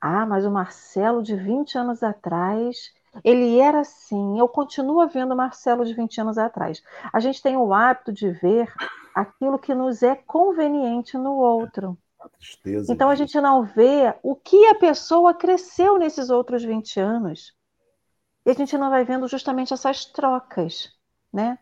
[0.00, 2.92] Ah, mas o Marcelo de 20 anos atrás,
[3.24, 4.38] ele era assim.
[4.38, 6.82] Eu continuo vendo o Marcelo de 20 anos atrás.
[7.12, 8.72] A gente tem o hábito de ver
[9.14, 11.98] aquilo que nos é conveniente no outro.
[12.20, 17.54] A então a gente não vê o que a pessoa cresceu nesses outros 20 anos.
[18.44, 20.90] E a gente não vai vendo justamente essas trocas,
[21.32, 21.58] né?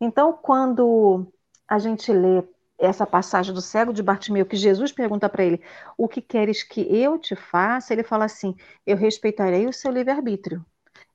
[0.00, 1.26] Então, quando
[1.68, 2.42] a gente lê
[2.78, 5.62] essa passagem do cego de Bartimeu, que Jesus pergunta para ele:
[5.96, 7.92] O que queres que eu te faça?
[7.92, 10.64] Ele fala assim: Eu respeitarei o seu livre-arbítrio.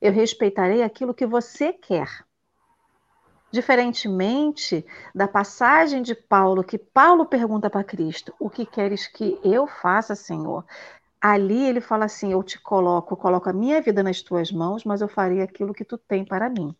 [0.00, 2.25] Eu respeitarei aquilo que você quer.
[3.56, 9.66] Diferentemente da passagem de Paulo, que Paulo pergunta para Cristo: O que queres que eu
[9.66, 10.62] faça, Senhor?
[11.18, 14.84] Ali ele fala assim: Eu te coloco, eu coloco a minha vida nas tuas mãos,
[14.84, 16.76] mas eu farei aquilo que tu tem para mim.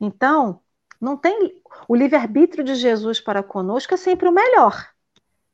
[0.00, 0.62] Então,
[0.98, 4.88] não tem o livre-arbítrio de Jesus para conosco é sempre o melhor.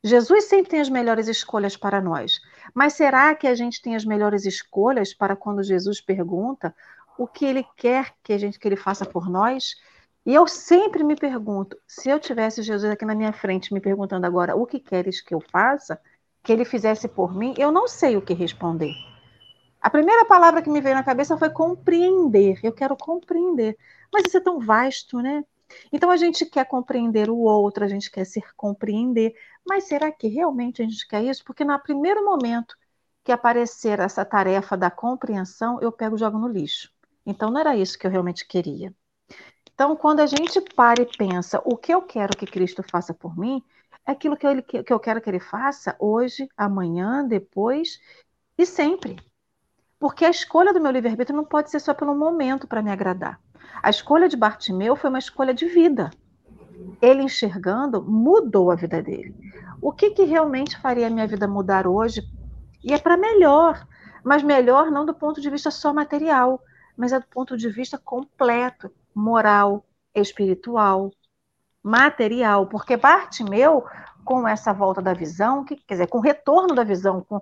[0.05, 2.41] Jesus sempre tem as melhores escolhas para nós.
[2.73, 6.73] Mas será que a gente tem as melhores escolhas para quando Jesus pergunta
[7.19, 9.75] o que ele quer que a gente que ele faça por nós?
[10.25, 14.25] E eu sempre me pergunto, se eu tivesse Jesus aqui na minha frente me perguntando
[14.25, 16.01] agora o que queres que eu faça,
[16.43, 18.93] que ele fizesse por mim, eu não sei o que responder.
[19.81, 22.61] A primeira palavra que me veio na cabeça foi compreender.
[22.63, 23.77] Eu quero compreender.
[24.13, 25.45] Mas isso é tão vasto, né?
[25.93, 29.35] Então a gente quer compreender o outro, a gente quer se compreender,
[29.67, 31.45] mas será que realmente a gente quer isso?
[31.45, 32.77] Porque no primeiro momento
[33.25, 36.93] que aparecer essa tarefa da compreensão, eu pego e jogo no lixo.
[37.25, 38.95] Então não era isso que eu realmente queria.
[39.83, 43.37] Então, quando a gente para e pensa o que eu quero que Cristo faça por
[43.37, 43.61] mim,
[44.07, 47.99] é aquilo que eu, que eu quero que ele faça hoje, amanhã, depois
[48.57, 49.17] e sempre.
[49.99, 53.41] Porque a escolha do meu livre-arbítrio não pode ser só pelo momento para me agradar.
[53.83, 56.13] A escolha de Bartimeu foi uma escolha de vida.
[57.01, 59.35] Ele enxergando mudou a vida dele.
[59.81, 62.23] O que, que realmente faria a minha vida mudar hoje?
[62.85, 63.85] E é para melhor,
[64.23, 66.63] mas melhor não do ponto de vista só material,
[66.97, 71.11] mas é do ponto de vista completo, moral, espiritual,
[71.83, 73.85] material, porque Bartimeu,
[74.25, 77.41] com essa volta da visão, que, quer dizer, com o retorno da visão, com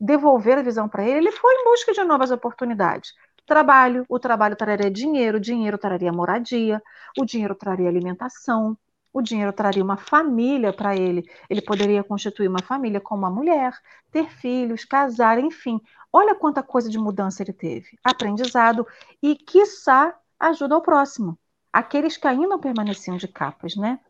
[0.00, 3.12] devolver a visão para ele, ele foi em busca de novas oportunidades.
[3.46, 6.82] Trabalho, o trabalho traria dinheiro, o dinheiro traria moradia,
[7.18, 8.76] o dinheiro traria alimentação,
[9.12, 11.24] o dinheiro traria uma família para ele.
[11.48, 13.72] Ele poderia constituir uma família com uma mulher,
[14.12, 15.80] ter filhos, casar, enfim.
[16.12, 17.98] Olha quanta coisa de mudança ele teve.
[18.04, 18.86] Aprendizado
[19.22, 21.38] e, quiçá, ajuda ao próximo.
[21.72, 24.00] Aqueles que ainda permaneciam de capas, né?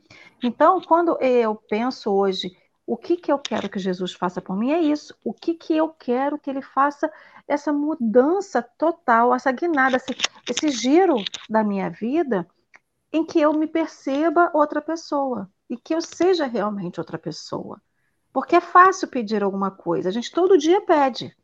[0.42, 2.56] Então, quando eu penso hoje
[2.88, 4.70] o que, que eu quero que Jesus faça por mim?
[4.70, 5.14] É isso.
[5.22, 7.12] O que, que eu quero que ele faça
[7.46, 10.16] essa mudança total, essa guinada, esse,
[10.48, 11.16] esse giro
[11.50, 12.48] da minha vida
[13.12, 17.78] em que eu me perceba outra pessoa e que eu seja realmente outra pessoa.
[18.32, 21.36] Porque é fácil pedir alguma coisa, a gente todo dia pede.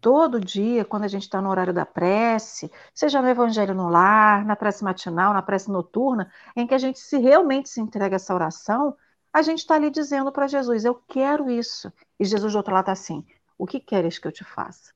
[0.00, 4.44] Todo dia, quando a gente está no horário da prece, seja no Evangelho no Lar,
[4.44, 8.16] na prece matinal, na prece noturna, em que a gente se realmente se entrega a
[8.16, 8.96] essa oração,
[9.32, 11.92] a gente está ali dizendo para Jesus: Eu quero isso.
[12.18, 14.92] E Jesus do outro lado está assim: O que queres que eu te faça?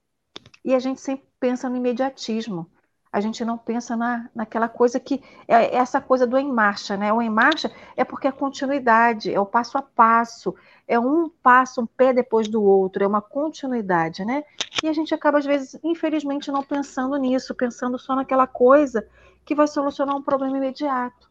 [0.65, 2.71] E a gente sempre pensa no imediatismo.
[3.13, 7.13] A gente não pensa na, naquela coisa que é essa coisa do em marcha, né?
[7.13, 10.55] O em marcha é porque é continuidade, é o passo a passo,
[10.89, 14.43] é um passo, um pé depois do outro, é uma continuidade, né?
[14.83, 19.07] E a gente acaba, às vezes, infelizmente, não pensando nisso, pensando só naquela coisa
[19.45, 21.31] que vai solucionar um problema imediato.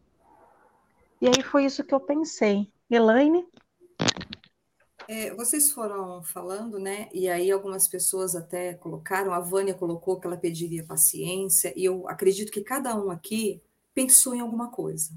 [1.20, 2.72] E aí foi isso que eu pensei.
[2.90, 3.48] Elaine?
[5.12, 7.10] É, vocês foram falando, né?
[7.14, 12.08] E aí algumas pessoas até colocaram, a Vânia colocou que ela pediria paciência, e eu
[12.08, 13.62] acredito que cada um aqui
[13.94, 15.12] pensou em alguma coisa.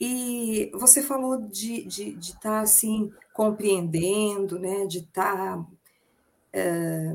[0.00, 4.86] E você falou de estar de, de tá, assim, compreendendo, né?
[4.86, 5.66] De estar tá,
[6.50, 7.14] é,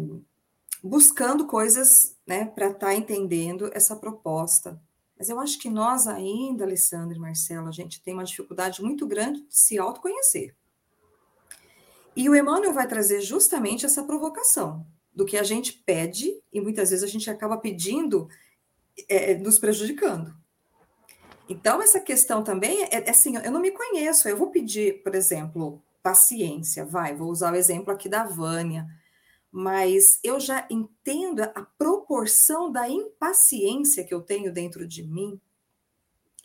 [0.84, 4.80] buscando coisas né, para estar tá entendendo essa proposta
[5.17, 9.06] mas eu acho que nós ainda, Alessandra e Marcelo, a gente tem uma dificuldade muito
[9.06, 10.56] grande de se autoconhecer.
[12.19, 16.89] E o Emmanuel vai trazer justamente essa provocação do que a gente pede e muitas
[16.89, 18.27] vezes a gente acaba pedindo,
[19.08, 20.36] é, nos prejudicando.
[21.47, 25.15] Então, essa questão também é, é assim: eu não me conheço, eu vou pedir, por
[25.15, 28.86] exemplo, paciência, vai, vou usar o exemplo aqui da Vânia
[29.51, 35.39] mas eu já entendo a proporção da impaciência que eu tenho dentro de mim.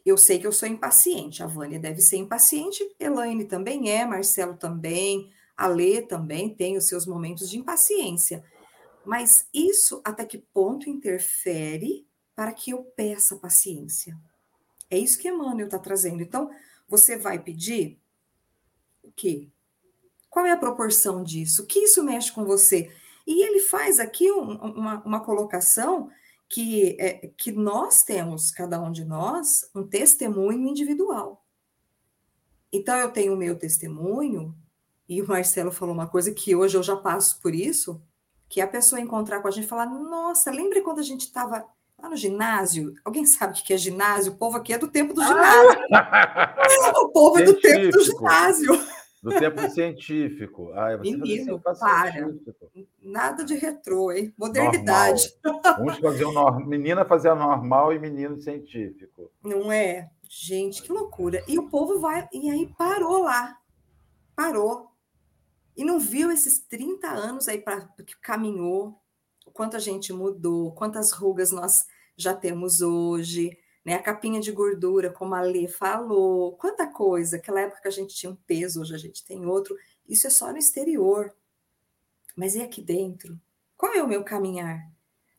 [0.05, 4.55] Eu sei que eu sou impaciente, a Vânia deve ser impaciente, Elaine também é, Marcelo
[4.55, 8.45] também, a Lê também tem os seus momentos de impaciência.
[9.05, 14.19] Mas isso até que ponto interfere para que eu peça paciência.
[14.91, 16.23] É isso que Emmanuel está trazendo.
[16.23, 16.51] Então,
[16.89, 17.99] você vai pedir
[19.03, 19.49] o quê?
[20.29, 21.63] Qual é a proporção disso?
[21.63, 22.91] O que isso mexe com você?
[23.27, 26.11] E ele faz aqui um, uma, uma colocação
[26.49, 31.45] que, é, que nós temos, cada um de nós, um testemunho individual.
[32.73, 34.55] Então, eu tenho o meu testemunho,
[35.09, 38.01] e o Marcelo falou uma coisa que hoje eu já passo por isso,
[38.49, 41.67] que a pessoa encontrar com a gente e falar, nossa, lembra quando a gente estava
[42.01, 42.95] lá no ginásio?
[43.05, 44.33] Alguém sabe o que é ginásio?
[44.33, 45.27] O povo aqui é do tempo do ah!
[45.27, 45.81] ginásio.
[45.93, 46.93] Ah!
[47.03, 48.81] o povo é do tempo do ginásio.
[49.23, 50.71] Do tempo científico.
[50.75, 52.13] Ah, Menino, para.
[52.13, 52.71] Científico.
[53.03, 54.35] Nada de retrô, hein?
[54.37, 55.35] Modernidade.
[55.43, 59.31] Vamos fazer um menina fazia normal e menino científico.
[59.43, 60.11] Não é?
[60.29, 61.43] Gente, que loucura.
[61.49, 63.57] E o povo vai, e aí parou lá.
[64.37, 64.94] Parou.
[65.77, 69.01] E não viu esses 30 anos aí para que caminhou,
[69.45, 71.85] o quanto a gente mudou, quantas rugas nós
[72.17, 73.95] já temos hoje, né?
[73.95, 77.37] A capinha de gordura, como a Lê falou, quanta coisa.
[77.37, 79.77] Aquela época que a gente tinha um peso, hoje a gente tem outro.
[80.09, 81.35] Isso é só no exterior.
[82.35, 83.39] Mas e aqui dentro?
[83.77, 84.91] Qual é o meu caminhar?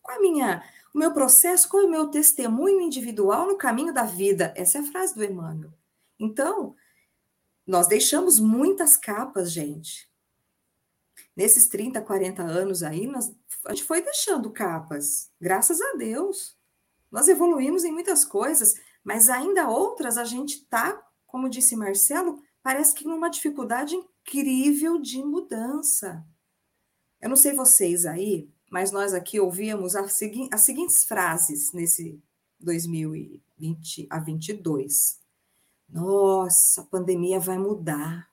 [0.01, 1.67] Qual é a minha, o meu processo?
[1.67, 4.53] Qual é o meu testemunho individual no caminho da vida?
[4.55, 5.73] Essa é a frase do Emmanuel.
[6.19, 6.75] Então,
[7.65, 10.07] nós deixamos muitas capas, gente.
[11.35, 13.33] Nesses 30, 40 anos aí, nós,
[13.65, 16.55] a gente foi deixando capas, graças a Deus.
[17.11, 22.95] Nós evoluímos em muitas coisas, mas ainda outras a gente está, como disse Marcelo, parece
[22.95, 26.25] que numa dificuldade incrível de mudança.
[27.21, 32.21] Eu não sei vocês aí, mas nós aqui ouvíamos as, segui as seguintes frases nesse
[32.59, 35.19] 2020 a 22.
[35.89, 38.29] Nossa, a pandemia vai mudar.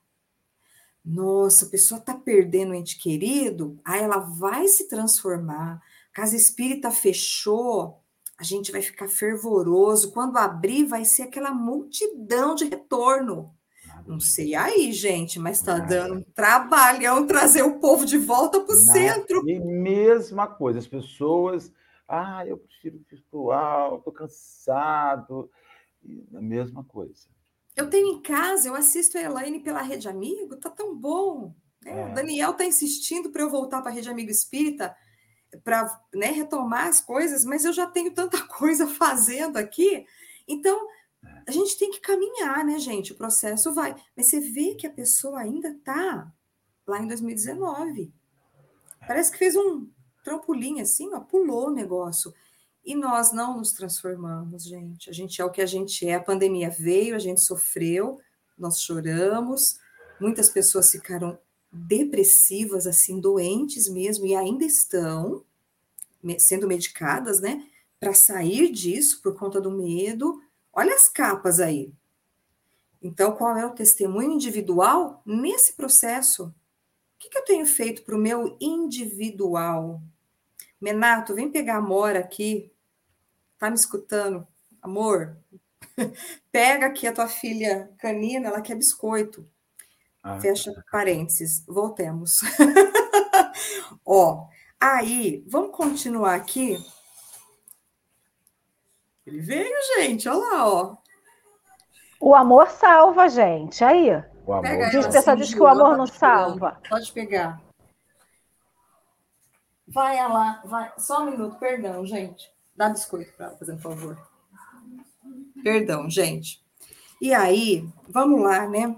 [1.05, 5.83] Nossa, a pessoa está perdendo o ente querido, aí ela vai se transformar.
[6.13, 8.01] Casa espírita fechou,
[8.39, 10.13] a gente vai ficar fervoroso.
[10.13, 13.55] Quando abrir, vai ser aquela multidão de retorno.
[14.07, 18.75] Não sei aí, gente, mas está dando um trabalhão trazer o povo de volta para
[18.75, 19.49] o centro.
[19.49, 21.73] E mesma coisa, as pessoas.
[22.09, 25.51] Ah, eu prefiro virtual, estou cansado.
[26.35, 27.32] a mesma coisa.
[27.77, 31.55] Eu tenho em casa, eu assisto a Elaine pela Rede Amigo, tá tão bom.
[31.83, 32.01] Né?
[32.01, 32.11] É.
[32.11, 34.95] O Daniel está insistindo para eu voltar para a Rede Amigo Espírita
[35.65, 40.07] para né, retomar as coisas, mas eu já tenho tanta coisa fazendo aqui.
[40.47, 40.89] Então,
[41.25, 41.43] é.
[41.49, 43.13] a gente tem que caminhar, né, gente?
[43.13, 43.95] O processo vai.
[44.17, 46.31] Mas você vê que a pessoa ainda está
[46.87, 48.13] lá em 2019.
[49.07, 49.89] Parece que fez um
[50.23, 52.33] trampolim assim, ó, pulou o negócio.
[52.85, 55.09] E nós não nos transformamos, gente.
[55.09, 56.15] A gente é o que a gente é.
[56.15, 58.21] A pandemia veio, a gente sofreu,
[58.59, 59.79] nós choramos,
[60.21, 61.39] muitas pessoas ficaram
[61.71, 65.45] depressivas, assim, doentes mesmo, e ainda estão
[66.39, 67.67] sendo medicadas, né,
[67.99, 70.43] para sair disso por conta do medo.
[70.73, 71.93] Olha as capas aí.
[73.01, 76.47] Então, qual é o testemunho individual nesse processo?
[76.47, 76.53] O
[77.19, 80.01] que, que eu tenho feito para o meu individual?
[80.81, 82.72] Menato, vem pegar a Mora aqui.
[83.63, 84.45] Tá me escutando?
[84.83, 85.37] Amor,
[86.51, 89.49] pega aqui a tua filha canina, ela quer biscoito.
[90.21, 90.83] Ah, Fecha tá.
[90.91, 92.41] parênteses, voltemos.
[94.05, 94.49] Ó,
[94.81, 96.77] aí, vamos continuar aqui.
[99.25, 100.97] Ele veio, gente, olha lá, ó.
[102.21, 103.85] O amor salva, gente.
[103.85, 104.11] Aí.
[104.45, 104.63] O amor.
[104.63, 106.81] Pega diz, pessoal diz que o amor não salva.
[106.91, 107.63] Pode pegar.
[109.87, 110.93] Vai lá, vai.
[110.99, 112.53] Só um minuto, perdão, gente.
[112.75, 114.19] Dá biscoito para ela, fazendo favor.
[115.63, 116.63] Perdão, gente.
[117.21, 118.97] E aí, vamos lá, né?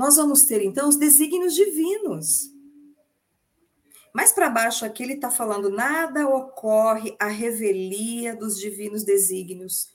[0.00, 2.50] nós vamos ter então os desígnios divinos.
[4.14, 9.88] Mais para baixo aqui ele está falando: nada ocorre a revelia dos divinos desígnios.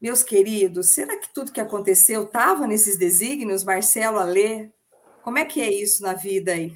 [0.00, 4.70] Meus queridos, será que tudo que aconteceu estava nesses desígnios, Marcelo, Alê?
[5.22, 6.74] Como é que é isso na vida aí?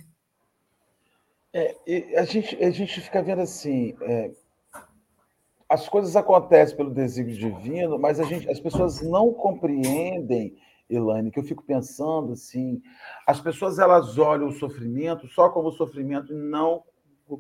[1.52, 1.74] É,
[2.18, 4.30] a, gente, a gente fica vendo assim, é,
[5.68, 10.56] as coisas acontecem pelo desígnio divino, mas a gente, as pessoas não compreendem
[10.88, 12.82] Elaine, que eu fico pensando assim,
[13.26, 16.82] as pessoas elas olham o sofrimento só como sofrimento e não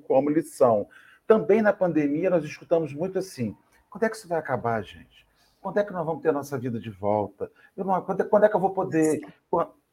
[0.06, 0.86] como lição.
[1.26, 3.56] Também na pandemia nós escutamos muito assim:
[3.88, 5.26] quando é que isso vai acabar, gente?
[5.60, 7.50] Quando é que nós vamos ter a nossa vida de volta?
[7.76, 9.20] Não, quando, é, quando é que eu vou poder,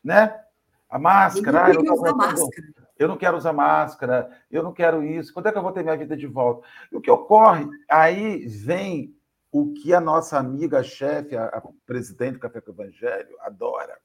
[0.04, 0.42] né?
[0.90, 2.85] A máscara, eu não, eu, máscara.
[2.98, 5.34] Eu não quero usar máscara, eu não quero isso.
[5.34, 6.68] Quando é que eu vou ter minha vida de volta?
[6.92, 7.68] E o que ocorre?
[7.90, 9.14] Aí vem
[9.52, 13.98] o que a nossa amiga chefe, a, a presidente do Café com Evangelho, adora.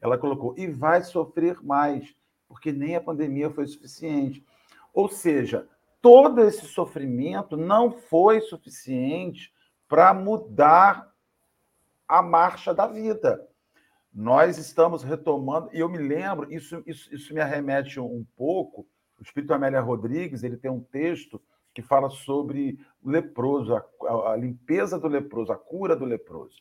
[0.00, 2.14] Ela colocou, e vai sofrer mais,
[2.48, 4.44] porque nem a pandemia foi suficiente.
[4.92, 5.68] Ou seja,
[6.00, 9.52] todo esse sofrimento não foi suficiente
[9.88, 11.12] para mudar
[12.06, 13.46] a marcha da vida.
[14.18, 18.88] Nós estamos retomando, e eu me lembro, isso, isso, isso me arremete um pouco.
[19.20, 21.38] O Espírito Amélia Rodrigues ele tem um texto
[21.74, 26.56] que fala sobre o leproso, a, a limpeza do leproso, a cura do leproso.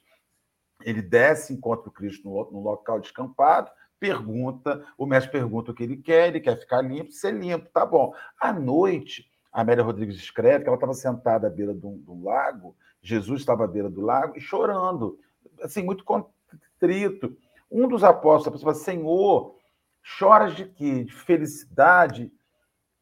[0.84, 5.84] Ele desce, encontra o Cristo no, no local descampado, pergunta, o mestre pergunta o que
[5.84, 8.14] ele quer, ele quer ficar limpo, ser limpo, tá bom.
[8.38, 12.76] À noite, a Amélia Rodrigues escreve que ela estava sentada à beira do, do lago,
[13.02, 15.18] Jesus estava à beira do lago e chorando,
[15.62, 17.38] assim, muito contrito.
[17.70, 19.56] Um dos apóstolos fala, Senhor,
[20.02, 21.04] choras de quê?
[21.04, 22.32] De felicidade?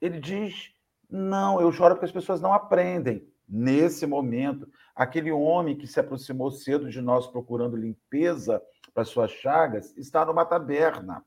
[0.01, 0.73] Ele diz,
[1.09, 3.27] não, eu choro porque as pessoas não aprendem.
[3.47, 8.61] Nesse momento, aquele homem que se aproximou cedo de nós procurando limpeza
[8.93, 11.23] para suas chagas está numa taberna,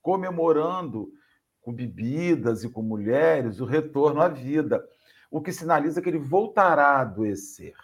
[0.00, 1.12] comemorando
[1.60, 4.86] com bebidas e com mulheres o retorno à vida,
[5.30, 7.74] o que sinaliza que ele voltará a adoecer.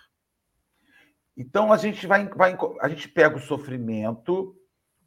[1.37, 4.57] Então a gente vai, vai a gente pega o sofrimento,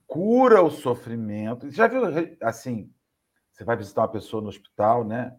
[0.07, 1.69] cura o sofrimento.
[1.69, 2.03] Já viu
[2.41, 2.91] assim?
[3.51, 5.35] Você vai visitar uma pessoa no hospital, né?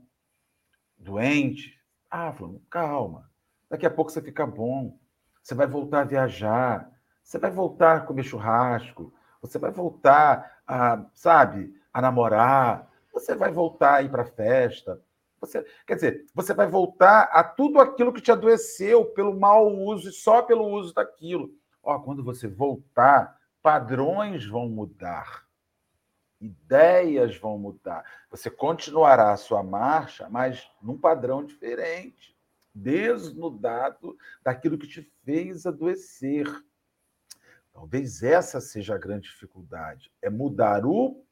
[0.96, 1.78] Doente.
[2.10, 3.30] Ah, falando, calma.
[3.68, 4.98] Daqui a pouco você fica bom.
[5.42, 6.90] Você vai voltar a viajar.
[7.22, 9.12] Você vai voltar a comer churrasco.
[9.40, 12.90] Você vai voltar a, sabe, a namorar.
[13.12, 15.02] Você vai voltar a ir para festa.
[15.40, 20.08] Você, quer dizer, você vai voltar a tudo aquilo que te adoeceu pelo mau uso
[20.08, 21.50] e só pelo uso daquilo.
[21.82, 23.36] Ó, quando você voltar,
[23.66, 25.44] padrões vão mudar,
[26.40, 28.04] ideias vão mudar.
[28.30, 32.38] Você continuará a sua marcha, mas num padrão diferente,
[32.72, 36.46] desnudado daquilo que te fez adoecer.
[37.72, 41.24] Talvez essa seja a grande dificuldade, é mudar o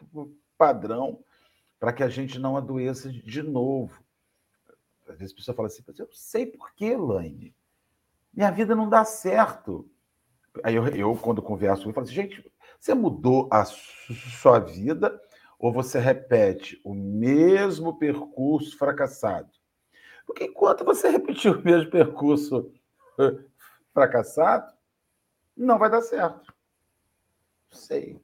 [0.59, 1.22] padrão
[1.78, 4.03] para que a gente não adoeça de novo.
[5.09, 7.55] Às vezes a pessoa fala assim, eu sei por que, Laine.
[8.32, 9.89] Minha vida não dá certo.
[10.63, 15.21] Aí eu, eu quando converso, eu falo assim, gente, você mudou a sua vida
[15.59, 19.51] ou você repete o mesmo percurso fracassado?
[20.27, 22.73] Porque enquanto você repetir o mesmo percurso
[23.93, 24.73] fracassado,
[25.57, 26.55] não vai dar certo.
[27.71, 28.21] Sei.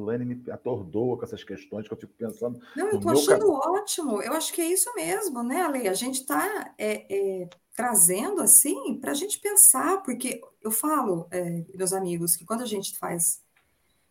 [0.00, 2.60] Elaine me atordoa com essas questões que eu fico pensando.
[2.76, 4.22] Não, eu estou achando ótimo.
[4.22, 5.88] Eu acho que é isso mesmo, né, Ale?
[5.88, 11.64] A gente está é, é, trazendo assim para a gente pensar, porque eu falo, é,
[11.74, 13.44] meus amigos, que quando a gente faz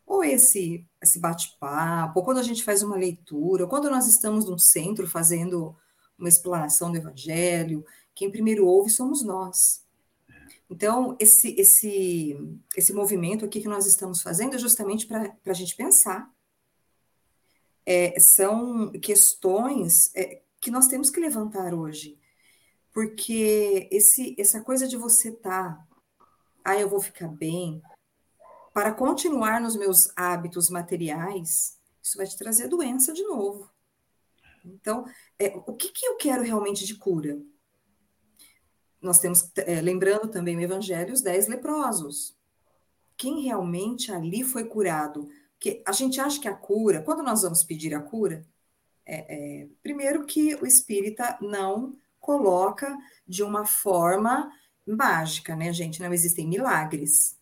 [0.05, 4.45] ou esse, esse bate-papo, ou quando a gente faz uma leitura, ou quando nós estamos
[4.45, 5.75] num centro fazendo
[6.17, 7.83] uma explanação do Evangelho,
[8.13, 9.84] quem primeiro ouve somos nós.
[10.69, 12.35] Então, esse, esse,
[12.75, 16.31] esse movimento aqui que nós estamos fazendo é justamente para a gente pensar.
[17.85, 22.19] É, são questões é, que nós temos que levantar hoje.
[22.91, 25.87] Porque esse, essa coisa de você estar, tá,
[26.63, 27.81] ah, eu vou ficar bem,
[28.73, 33.69] para continuar nos meus hábitos materiais, isso vai te trazer doença de novo.
[34.65, 35.05] Então,
[35.37, 37.39] é, o que, que eu quero realmente de cura?
[39.05, 42.35] Nós temos, é, lembrando também o Evangelho, os dez leprosos.
[43.15, 45.29] Quem realmente ali foi curado?
[45.53, 48.45] Porque a gente acha que a cura, quando nós vamos pedir a cura,
[49.05, 52.97] é, é, primeiro que o espírita não coloca
[53.27, 54.51] de uma forma
[54.85, 56.01] mágica, né, gente?
[56.01, 57.37] Não existem milagres.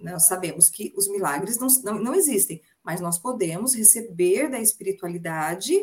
[0.00, 5.74] Nós sabemos que os milagres não, não, não existem, mas nós podemos receber da espiritualidade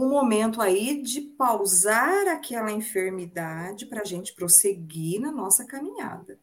[0.00, 6.40] um momento aí de pausar aquela enfermidade para a gente prosseguir na nossa caminhada.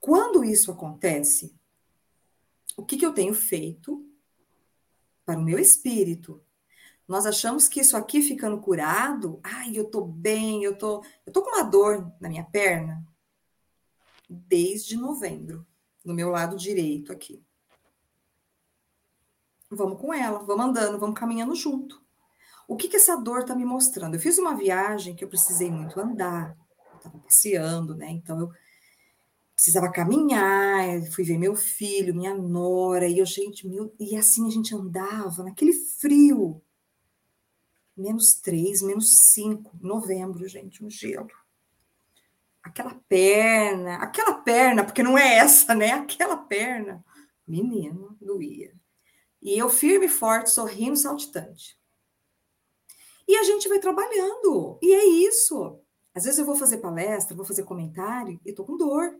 [0.00, 1.54] Quando isso acontece,
[2.76, 4.02] o que, que eu tenho feito
[5.26, 6.42] para o meu espírito?
[7.06, 11.42] Nós achamos que isso aqui ficando curado, ai, eu tô bem, eu tô, eu tô
[11.42, 13.06] com uma dor na minha perna
[14.26, 15.66] desde novembro,
[16.02, 17.42] no meu lado direito aqui.
[19.70, 22.02] Vamos com ela, vamos andando, vamos caminhando junto.
[22.66, 24.14] O que, que essa dor está me mostrando?
[24.14, 26.56] Eu fiz uma viagem que eu precisei muito andar,
[26.96, 28.10] estava passeando, né?
[28.10, 28.52] Então eu
[29.54, 34.50] precisava caminhar, fui ver meu filho, minha nora, e eu, gente, meu, e assim a
[34.50, 36.62] gente andava naquele frio.
[37.96, 41.28] Menos três, menos cinco, novembro, gente, um gelo.
[42.62, 45.92] Aquela perna, aquela perna, porque não é essa, né?
[45.92, 47.04] Aquela perna,
[47.46, 48.72] menino, doía.
[49.40, 51.78] E eu firme, forte, sorrindo, saltitante.
[53.26, 54.78] E a gente vai trabalhando.
[54.82, 55.80] E é isso.
[56.14, 59.16] Às vezes eu vou fazer palestra, vou fazer comentário e tô com dor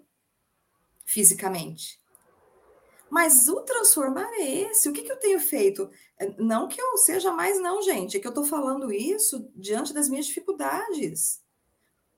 [1.05, 2.01] fisicamente.
[3.11, 4.89] Mas o transformar é esse.
[4.89, 5.91] O que, que eu tenho feito?
[6.39, 8.17] Não que eu seja mais, não, gente.
[8.17, 11.41] É que eu estou falando isso diante das minhas dificuldades.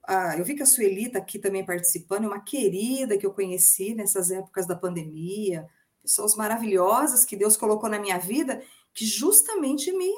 [0.02, 3.32] Ah, eu vi que a Sueli está aqui também participando, é uma querida que eu
[3.32, 5.68] conheci nessas épocas da pandemia,
[6.02, 10.10] pessoas maravilhosas que Deus colocou na minha vida, que justamente me.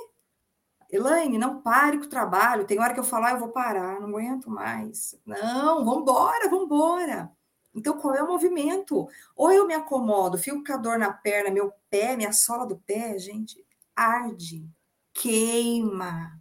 [0.91, 2.67] Elaine, não pare com o trabalho.
[2.67, 5.19] Tem hora que eu falar, ah, eu vou parar, não aguento mais.
[5.25, 7.33] Não, vamos embora.
[7.75, 9.09] Então, qual é o movimento?
[9.35, 12.77] Ou eu me acomodo, fico com a dor na perna, meu pé, minha sola do
[12.77, 13.65] pé, gente,
[13.97, 14.69] arde,
[15.15, 16.39] queima.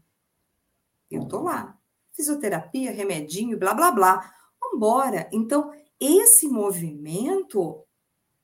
[1.10, 1.78] Eu tô lá.
[2.14, 4.34] Fisioterapia, remedinho, blá, blá, blá.
[4.62, 5.30] Vambora.
[5.32, 7.86] Então, esse movimento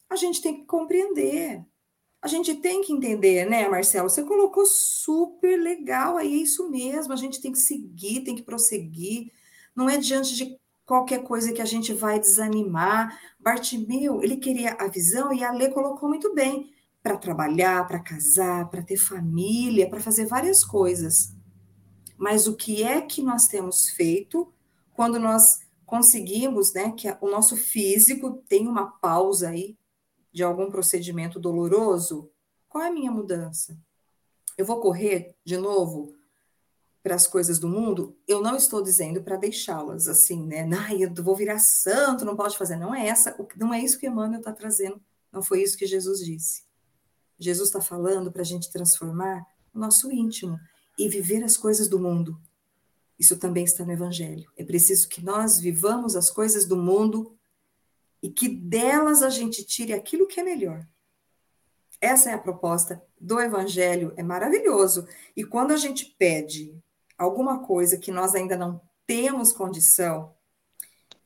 [0.10, 1.64] a gente tem que compreender.
[2.22, 4.10] A gente tem que entender, né, Marcelo?
[4.10, 7.14] Você colocou super legal aí, é isso mesmo.
[7.14, 9.32] A gente tem que seguir, tem que prosseguir.
[9.76, 13.20] Não é diante de qualquer coisa que a gente vai desanimar.
[13.40, 16.72] Bartimeu, ele queria a visão e a Lê colocou muito bem
[17.04, 21.34] para trabalhar, para casar, para ter família, para fazer várias coisas.
[22.18, 24.52] Mas o que é que nós temos feito
[24.94, 29.78] quando nós conseguimos, né, que o nosso físico tem uma pausa aí
[30.38, 32.30] de algum procedimento doloroso?
[32.70, 33.76] Qual é a minha mudança?
[34.56, 36.14] Eu vou correr de novo
[37.02, 40.70] para as coisas do mundo, eu não estou dizendo para deixá-las assim, né?
[40.78, 42.76] Ai, eu vou virar santo, não pode fazer.
[42.76, 45.02] Não é essa, não é isso que Emmanuel está trazendo.
[45.32, 46.64] Não foi isso que Jesus disse.
[47.40, 50.60] Jesus está falando para a gente transformar o nosso íntimo
[51.00, 52.40] e viver as coisas do mundo.
[53.18, 54.48] Isso também está no Evangelho.
[54.56, 57.37] É preciso que nós vivamos as coisas do mundo
[58.22, 60.88] e que delas a gente tire aquilo que é melhor.
[62.00, 65.08] Essa é a proposta do Evangelho, é maravilhoso.
[65.36, 66.78] E quando a gente pede
[67.18, 70.36] alguma coisa que nós ainda não temos condição,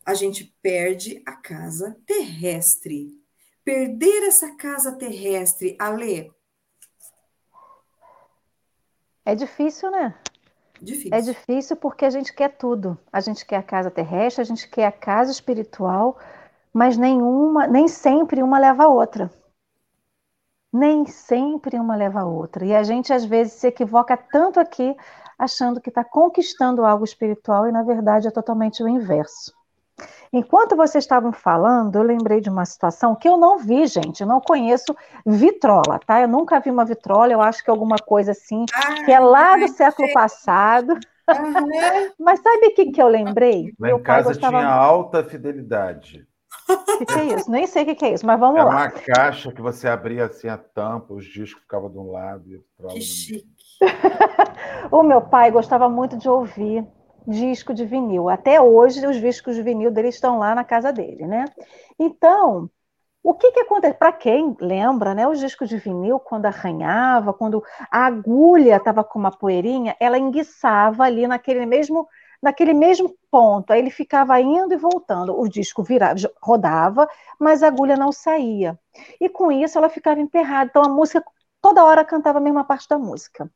[0.05, 3.19] a gente perde a casa terrestre.
[3.63, 6.31] Perder essa casa terrestre, Ale.
[9.23, 10.17] É difícil, né?
[10.81, 11.13] Difícil.
[11.13, 12.97] É difícil porque a gente quer tudo.
[13.13, 16.17] A gente quer a casa terrestre, a gente quer a casa espiritual,
[16.73, 19.31] mas nenhuma, nem sempre uma leva a outra.
[20.71, 22.65] Nem sempre uma leva a outra.
[22.65, 24.95] E a gente às vezes se equivoca tanto aqui
[25.37, 29.51] achando que está conquistando algo espiritual e, na verdade, é totalmente o inverso.
[30.31, 34.27] Enquanto vocês estavam falando, eu lembrei de uma situação que eu não vi, gente, eu
[34.27, 34.95] não conheço
[35.25, 36.21] vitrola, tá?
[36.21, 39.19] Eu nunca vi uma vitrola, eu acho que é alguma coisa assim, ah, que é
[39.19, 40.13] lá do século sei.
[40.13, 40.91] passado.
[40.93, 42.11] Uhum.
[42.17, 43.73] Mas sabe o que, que eu lembrei?
[43.77, 44.59] Lá em casa gostava...
[44.59, 46.25] tinha alta fidelidade.
[46.73, 47.51] O que, que, é isso?
[47.51, 48.75] Nem sei o que, que, é isso, mas vamos Era lá.
[48.75, 52.55] uma caixa que você abria assim a tampa, os discos ficavam de um lado e
[52.55, 53.47] outro Que chique.
[54.91, 56.85] o meu pai gostava muito de ouvir
[57.27, 58.29] disco de vinil.
[58.29, 61.45] Até hoje, os discos de vinil dele estão lá na casa dele, né?
[61.99, 62.69] Então,
[63.23, 63.97] o que que acontece?
[63.97, 65.27] Para quem lembra, né?
[65.27, 71.03] Os discos de vinil, quando arranhava, quando a agulha estava com uma poeirinha, ela enguiçava
[71.03, 72.07] ali naquele mesmo
[72.41, 73.71] naquele mesmo ponto.
[73.71, 75.39] Aí ele ficava indo e voltando.
[75.39, 77.07] O disco virava, rodava,
[77.39, 78.79] mas a agulha não saía.
[79.19, 80.69] E com isso ela ficava emperrada.
[80.69, 81.23] Então a música
[81.61, 83.49] toda hora cantava a mesma parte da música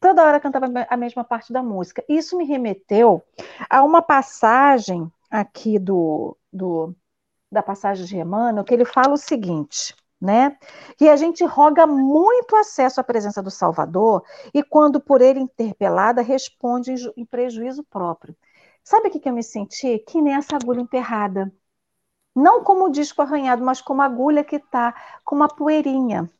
[0.00, 2.04] toda hora cantava a mesma parte da música.
[2.08, 3.22] Isso me remeteu
[3.68, 6.94] a uma passagem aqui do, do
[7.50, 10.56] da passagem de Emmanuel, que ele fala o seguinte, né?
[10.96, 16.22] Que a gente roga muito acesso à presença do Salvador e quando por ele interpelada
[16.22, 18.36] responde em, em prejuízo próprio.
[18.82, 19.98] Sabe o que, que eu me senti?
[20.00, 21.52] Que nem essa agulha emperrada.
[22.34, 24.94] Não como o disco arranhado, mas como a agulha que está
[25.24, 26.30] com uma poeirinha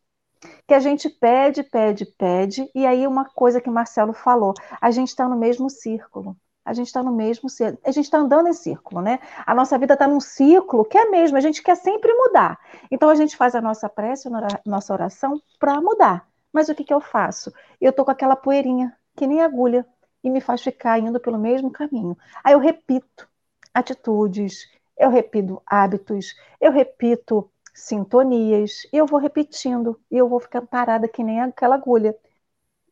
[0.67, 5.09] que a gente pede, pede, pede, e aí uma coisa que Marcelo falou, a gente
[5.09, 6.37] está no mesmo círculo.
[6.69, 7.49] A gente está no mesmo
[7.83, 9.21] a gente está andando em círculo, né?
[9.47, 12.59] A nossa vida está num ciclo que é mesmo, a gente quer sempre mudar.
[12.91, 16.29] Então a gente faz a nossa prece, a nossa oração para mudar.
[16.53, 17.51] Mas o que, que eu faço?
[17.81, 19.87] Eu tô com aquela poeirinha, que nem agulha,
[20.23, 22.17] e me faz ficar indo pelo mesmo caminho.
[22.45, 23.27] Aí eu repito
[23.73, 30.63] atitudes, eu repito hábitos, eu repito sintonias, e eu vou repetindo, e eu vou ficar
[30.63, 32.15] parada que nem aquela agulha.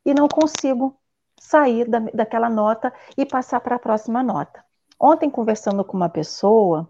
[0.05, 0.97] E não consigo
[1.39, 4.65] sair da, daquela nota e passar para a próxima nota.
[4.99, 6.89] Ontem, conversando com uma pessoa,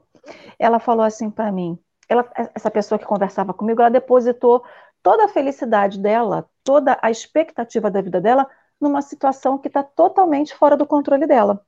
[0.59, 1.79] ela falou assim para mim:
[2.09, 4.65] ela, essa pessoa que conversava comigo, ela depositou
[5.03, 8.49] toda a felicidade dela, toda a expectativa da vida dela
[8.81, 11.65] numa situação que está totalmente fora do controle dela.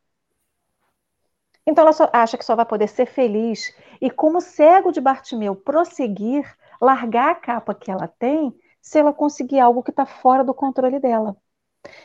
[1.67, 6.45] Então ela acha que só vai poder ser feliz e, como cego de Bartimeu, prosseguir,
[6.81, 10.99] largar a capa que ela tem, se ela conseguir algo que está fora do controle
[10.99, 11.37] dela.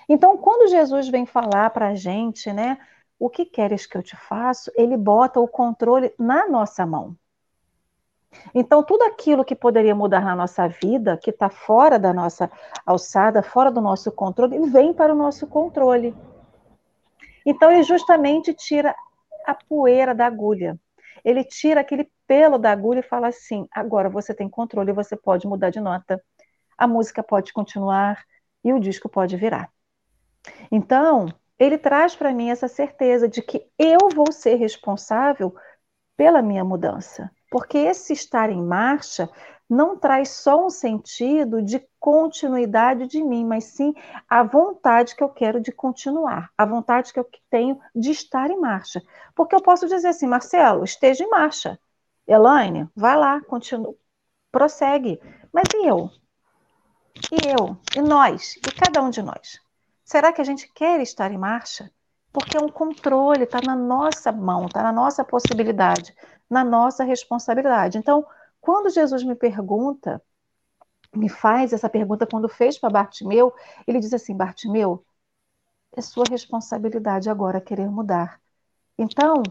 [0.07, 2.77] Então, quando Jesus vem falar para a gente, né,
[3.19, 7.15] o que queres que eu te faça, ele bota o controle na nossa mão.
[8.53, 12.49] Então, tudo aquilo que poderia mudar na nossa vida, que está fora da nossa
[12.85, 16.15] alçada, fora do nosso controle, vem para o nosso controle.
[17.45, 18.95] Então, ele justamente tira
[19.45, 20.79] a poeira da agulha.
[21.23, 25.47] Ele tira aquele pelo da agulha e fala assim: agora você tem controle, você pode
[25.47, 26.21] mudar de nota,
[26.77, 28.23] a música pode continuar
[28.63, 29.72] e o disco pode virar.
[30.71, 31.27] Então,
[31.57, 35.55] ele traz para mim essa certeza de que eu vou ser responsável
[36.17, 37.31] pela minha mudança.
[37.49, 39.29] Porque esse estar em marcha
[39.69, 43.93] não traz só um sentido de continuidade de mim, mas sim
[44.29, 48.59] a vontade que eu quero de continuar, a vontade que eu tenho de estar em
[48.59, 49.01] marcha.
[49.35, 51.79] Porque eu posso dizer assim, Marcelo, esteja em marcha.
[52.27, 53.95] Elaine, vai lá, continua,
[54.51, 55.19] prossegue.
[55.51, 56.09] Mas e eu?
[57.31, 57.77] E eu?
[57.95, 58.55] E nós?
[58.57, 59.62] E cada um de nós?
[60.03, 61.91] Será que a gente quer estar em marcha?
[62.31, 66.15] Porque é um controle, está na nossa mão, está na nossa possibilidade,
[66.49, 67.97] na nossa responsabilidade.
[67.97, 68.25] Então,
[68.59, 70.21] quando Jesus me pergunta,
[71.15, 73.53] me faz essa pergunta quando fez para Bartimeu,
[73.87, 75.05] ele diz assim: Bartimeu,
[75.95, 78.41] é sua responsabilidade agora querer mudar.
[78.97, 79.43] Então,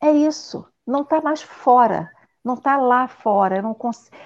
[0.00, 2.10] é isso, não está mais fora
[2.48, 3.76] não está lá fora, não,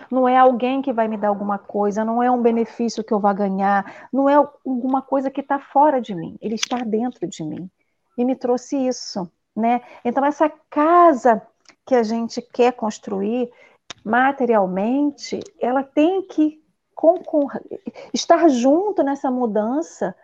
[0.08, 3.18] não é alguém que vai me dar alguma coisa, não é um benefício que eu
[3.18, 7.42] vá ganhar, não é alguma coisa que está fora de mim, ele está dentro de
[7.42, 7.68] mim.
[8.16, 9.82] E me trouxe isso, né?
[10.04, 11.42] Então, essa casa
[11.84, 13.50] que a gente quer construir
[14.04, 16.62] materialmente, ela tem que
[18.14, 20.14] estar junto nessa mudança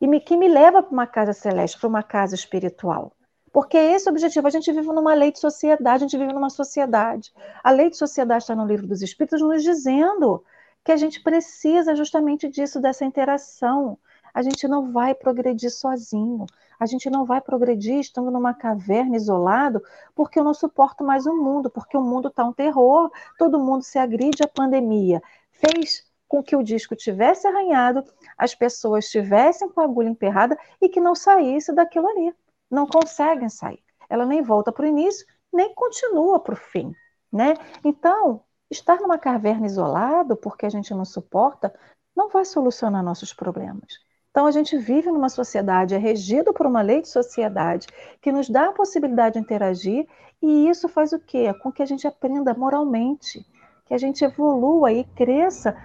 [0.00, 3.12] e me, que me leva para uma casa celeste, para uma casa espiritual.
[3.54, 4.48] Porque esse é o objetivo.
[4.48, 7.32] A gente vive numa lei de sociedade, a gente vive numa sociedade.
[7.62, 10.44] A lei de sociedade está no livro dos Espíritos nos dizendo
[10.82, 13.96] que a gente precisa justamente disso, dessa interação.
[14.34, 16.46] A gente não vai progredir sozinho.
[16.80, 19.80] A gente não vai progredir estando numa caverna isolado,
[20.16, 23.84] porque eu não suporto mais o mundo, porque o mundo está um terror, todo mundo
[23.84, 24.42] se agride.
[24.42, 28.02] A pandemia fez com que o disco tivesse arranhado,
[28.36, 32.34] as pessoas estivessem com a agulha emperrada e que não saísse daquilo ali
[32.74, 33.82] não conseguem sair.
[34.08, 36.92] Ela nem volta para o início, nem continua para o fim.
[37.32, 37.54] Né?
[37.84, 41.74] Então, estar numa caverna isolado, porque a gente não suporta,
[42.14, 43.98] não vai solucionar nossos problemas.
[44.30, 47.86] Então, a gente vive numa sociedade, é regido por uma lei de sociedade
[48.20, 50.08] que nos dá a possibilidade de interagir,
[50.42, 51.52] e isso faz o quê?
[51.54, 53.46] Com que a gente aprenda moralmente,
[53.86, 55.76] que a gente evolua e cresça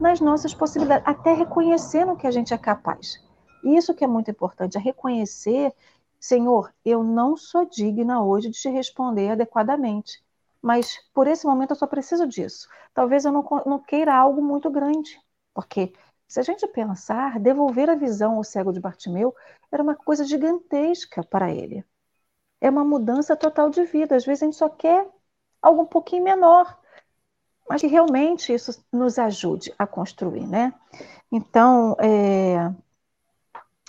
[0.00, 3.22] nas nossas possibilidades, até reconhecendo que a gente é capaz.
[3.62, 5.72] Isso que é muito importante, é reconhecer
[6.22, 10.22] Senhor, eu não sou digna hoje de te responder adequadamente,
[10.62, 12.68] mas por esse momento eu só preciso disso.
[12.94, 15.20] Talvez eu não, não queira algo muito grande,
[15.52, 15.92] porque
[16.28, 19.34] se a gente pensar, devolver a visão ao cego de Bartimeu
[19.72, 21.84] era uma coisa gigantesca para ele.
[22.60, 24.14] É uma mudança total de vida.
[24.14, 25.04] Às vezes a gente só quer
[25.60, 26.78] algo um pouquinho menor,
[27.68, 30.72] mas que realmente isso nos ajude a construir, né?
[31.32, 32.72] Então, é...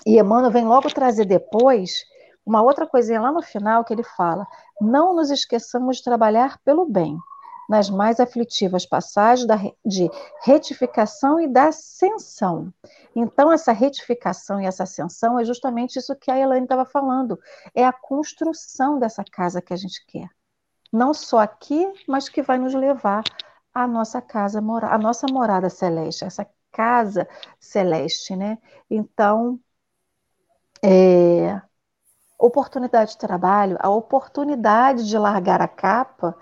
[0.04, 2.12] e Emmanuel vem logo trazer depois
[2.46, 4.46] uma outra coisinha lá no final que ele fala:
[4.80, 7.18] não nos esqueçamos de trabalhar pelo bem,
[7.70, 10.10] nas mais aflitivas passagens da, de
[10.44, 12.74] retificação e da ascensão.
[13.16, 17.39] Então, essa retificação e essa ascensão é justamente isso que a Elaine estava falando:
[17.74, 20.30] é a construção dessa casa que a gente quer.
[20.91, 23.24] Não só aqui, mas que vai nos levar
[23.74, 27.28] à nossa casa, à nossa morada celeste, essa casa
[27.60, 28.58] celeste, né?
[28.89, 29.60] Então,
[30.84, 31.62] é,
[32.46, 36.36] oportunidade de trabalho, a oportunidade de largar a capa,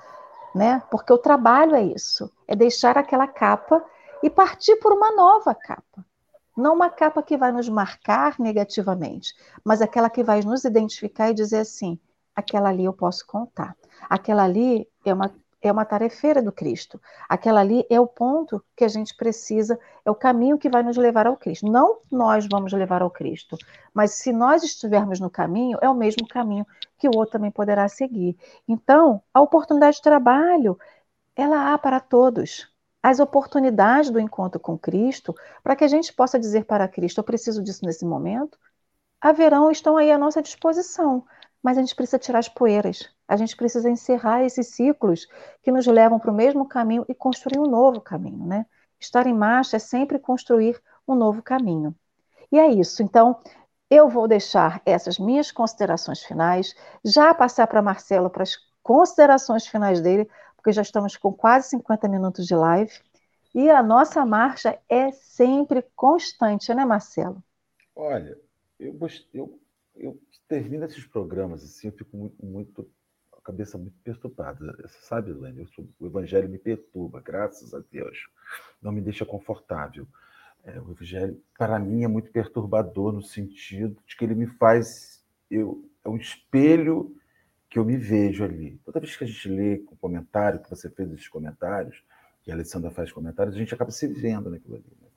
[0.53, 0.81] né?
[0.89, 3.83] Porque o trabalho é isso, é deixar aquela capa
[4.23, 6.05] e partir por uma nova capa.
[6.57, 9.33] Não uma capa que vai nos marcar negativamente,
[9.63, 11.99] mas aquela que vai nos identificar e dizer assim:
[12.35, 13.75] aquela ali eu posso contar.
[14.09, 15.31] Aquela ali é uma
[15.61, 16.99] é uma tarefeira do Cristo.
[17.29, 20.97] Aquela ali é o ponto que a gente precisa, é o caminho que vai nos
[20.97, 21.71] levar ao Cristo.
[21.71, 23.57] Não nós vamos levar ao Cristo,
[23.93, 26.65] mas se nós estivermos no caminho, é o mesmo caminho
[26.97, 28.37] que o outro também poderá seguir.
[28.67, 30.77] Então, a oportunidade de trabalho,
[31.35, 32.69] ela há para todos.
[33.03, 35.33] As oportunidades do encontro com Cristo,
[35.63, 38.57] para que a gente possa dizer para Cristo, eu preciso disso nesse momento,
[39.19, 41.25] haverão, estão aí à nossa disposição
[41.63, 45.27] mas a gente precisa tirar as poeiras, a gente precisa encerrar esses ciclos
[45.61, 48.65] que nos levam para o mesmo caminho e construir um novo caminho, né?
[48.99, 51.95] Estar em marcha é sempre construir um novo caminho.
[52.51, 53.01] E é isso.
[53.01, 53.39] Então,
[53.89, 60.01] eu vou deixar essas minhas considerações finais, já passar para Marcelo para as considerações finais
[60.01, 62.91] dele, porque já estamos com quase 50 minutos de live.
[63.53, 67.43] E a nossa marcha é sempre constante, né, Marcelo?
[67.95, 68.37] Olha,
[68.79, 68.97] eu,
[69.33, 69.59] eu,
[69.95, 70.19] eu
[70.51, 72.91] termina esses programas assim, eu fico muito, muito
[73.31, 74.75] a cabeça muito perturbada.
[74.81, 75.65] Você sabe, Lênin,
[75.97, 78.27] o evangelho me perturba, graças a Deus.
[78.81, 80.05] Não me deixa confortável.
[80.65, 85.23] É, o evangelho, para mim, é muito perturbador no sentido de que ele me faz.
[85.49, 87.15] Eu, é um espelho
[87.69, 88.77] que eu me vejo ali.
[88.83, 92.03] Toda vez que a gente lê o comentário, que você fez esses comentários,
[92.43, 94.97] que a Alessandra faz comentários, a gente acaba se vendo naquilo ali.
[95.01, 95.07] Né?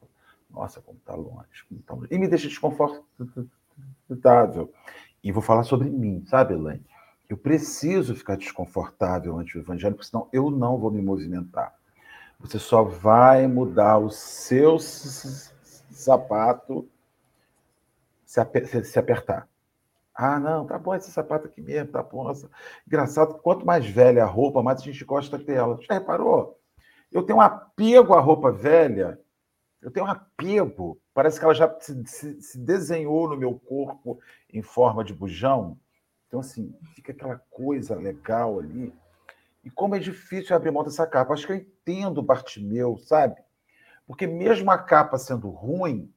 [0.48, 2.06] Nossa, como está longe, como tá longe.
[2.12, 4.72] E me deixa desconfortável.
[5.24, 6.84] E vou falar sobre mim, sabe, Elaine?
[7.30, 11.74] Eu preciso ficar desconfortável ante o evangelho, porque senão eu não vou me movimentar.
[12.38, 14.78] Você só vai mudar o seu
[15.90, 16.86] sapato
[18.26, 19.48] se, apertar.
[20.14, 22.30] Ah, não, tá bom esse sapato aqui mesmo, tá bom.
[22.86, 25.78] Engraçado, quanto mais velha a roupa, mais a gente gosta dela.
[25.80, 26.60] Já reparou?
[27.10, 29.18] Eu tenho um apego à roupa velha,
[29.84, 30.98] eu tenho um apego.
[31.12, 34.18] Parece que ela já se, se, se desenhou no meu corpo
[34.50, 35.78] em forma de bujão.
[36.26, 38.92] Então, assim, fica aquela coisa legal ali.
[39.62, 41.34] E como é difícil abrir mão dessa capa.
[41.34, 43.36] Acho que eu entendo o Bartimeu, sabe?
[44.06, 46.10] Porque mesmo a capa sendo ruim,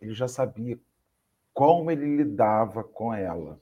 [0.00, 0.78] ele já sabia
[1.52, 3.60] como ele lidava com ela.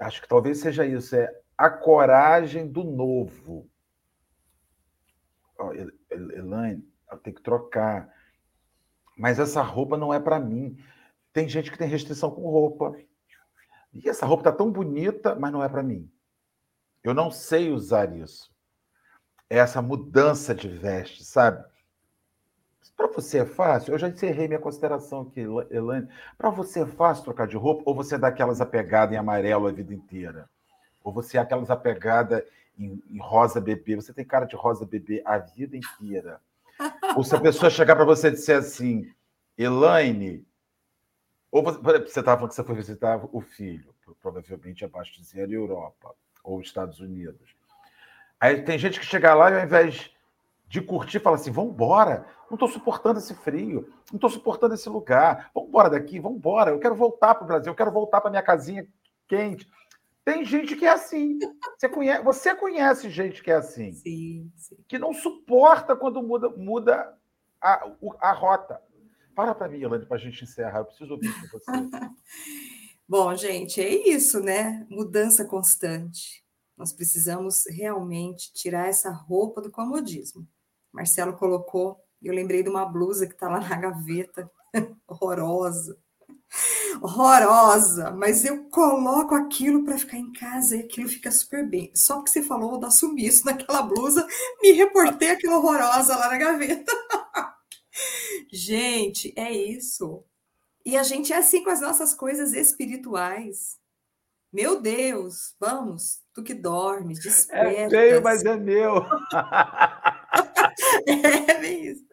[0.00, 3.70] Acho que talvez seja isso, é a coragem do novo.
[5.58, 5.72] Oh,
[6.10, 8.12] Elaine, eu tenho que trocar.
[9.16, 10.78] Mas essa roupa não é para mim.
[11.32, 12.96] Tem gente que tem restrição com roupa.
[13.92, 16.10] E essa roupa está tão bonita, mas não é para mim.
[17.02, 18.50] Eu não sei usar isso.
[19.48, 21.64] É essa mudança de veste, sabe?
[22.96, 23.94] Para você é fácil?
[23.94, 25.40] Eu já encerrei minha consideração aqui,
[25.70, 26.06] Elaine.
[26.36, 29.72] Para você é fácil trocar de roupa ou você é daquelas apegadas em amarelo a
[29.72, 30.50] vida inteira?
[31.02, 32.42] Ou você é aquelas apegadas
[32.78, 33.96] em, em rosa bebê?
[33.96, 36.42] Você tem cara de rosa bebê a vida inteira.
[37.16, 39.10] Ou se a pessoa chegar para você e disser assim,
[39.56, 40.46] Elaine,
[41.50, 46.14] ou você estava falando que você foi visitar o filho, provavelmente abaixo de zero Europa
[46.44, 47.54] ou Estados Unidos.
[48.38, 50.10] Aí tem gente que chega lá e ao invés
[50.66, 54.88] de curtir, fala assim: vamos embora, não estou suportando esse frio, não estou suportando esse
[54.88, 58.20] lugar, vamos embora daqui, vamos embora, eu quero voltar para o Brasil, eu quero voltar
[58.20, 58.86] para minha casinha
[59.28, 59.68] quente.
[60.30, 61.40] Tem gente que é assim.
[61.76, 63.92] Você conhece, você conhece gente que é assim.
[63.92, 64.76] Sim, sim.
[64.86, 67.18] Que não suporta quando muda, muda
[67.60, 68.80] a, a rota.
[69.34, 70.78] Para para mim, Elane, para a gente encerrar.
[70.78, 71.70] Eu preciso ouvir com você.
[73.08, 74.86] Bom, gente, é isso, né?
[74.88, 76.44] Mudança constante.
[76.76, 80.46] Nós precisamos realmente tirar essa roupa do comodismo.
[80.92, 84.48] Marcelo colocou, eu lembrei de uma blusa que está lá na gaveta,
[85.08, 85.98] horrorosa.
[87.00, 91.90] Horrorosa, mas eu coloco aquilo para ficar em casa e aquilo fica super bem.
[91.94, 94.26] Só porque você falou da sumiço naquela blusa,
[94.60, 96.92] me reportei aquela horrorosa lá na gaveta.
[98.52, 100.24] Gente, é isso.
[100.84, 103.78] E a gente é assim com as nossas coisas espirituais.
[104.52, 107.70] Meu Deus, vamos, tu que dormes, desperta.
[107.70, 108.96] É feio, mas é meu.
[111.06, 112.04] é bem isso.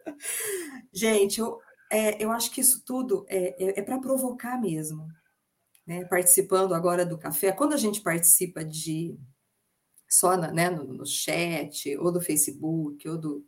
[0.92, 1.58] Gente, eu,
[1.90, 5.08] é, eu acho que isso tudo é, é, é para provocar mesmo.
[5.86, 6.04] Né?
[6.04, 9.18] Participando agora do café, quando a gente participa de
[10.08, 13.46] só na, né, no, no chat, ou do Facebook, ou do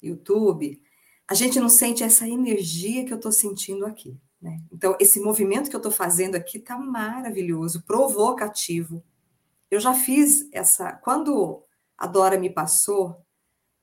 [0.00, 0.80] YouTube,
[1.28, 4.16] a gente não sente essa energia que eu estou sentindo aqui.
[4.40, 4.62] Né?
[4.72, 9.04] Então, esse movimento que eu estou fazendo aqui está maravilhoso, provocativo.
[9.70, 10.92] Eu já fiz essa.
[10.92, 11.62] Quando
[11.96, 13.24] a Dora me passou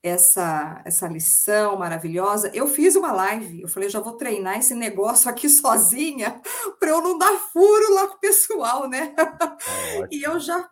[0.07, 3.61] essa, essa lição maravilhosa, eu fiz uma live.
[3.61, 6.41] Eu falei, já vou treinar esse negócio aqui sozinha
[6.79, 9.15] para eu não dar furo lá com o pessoal, né?
[9.17, 10.69] É e eu já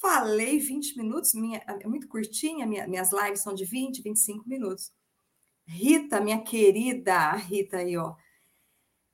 [0.00, 4.92] falei 20 minutos, minha, é muito curtinha, minha, minhas lives são de 20, 25 minutos.
[5.66, 8.14] Rita, minha querida, Rita aí, ó.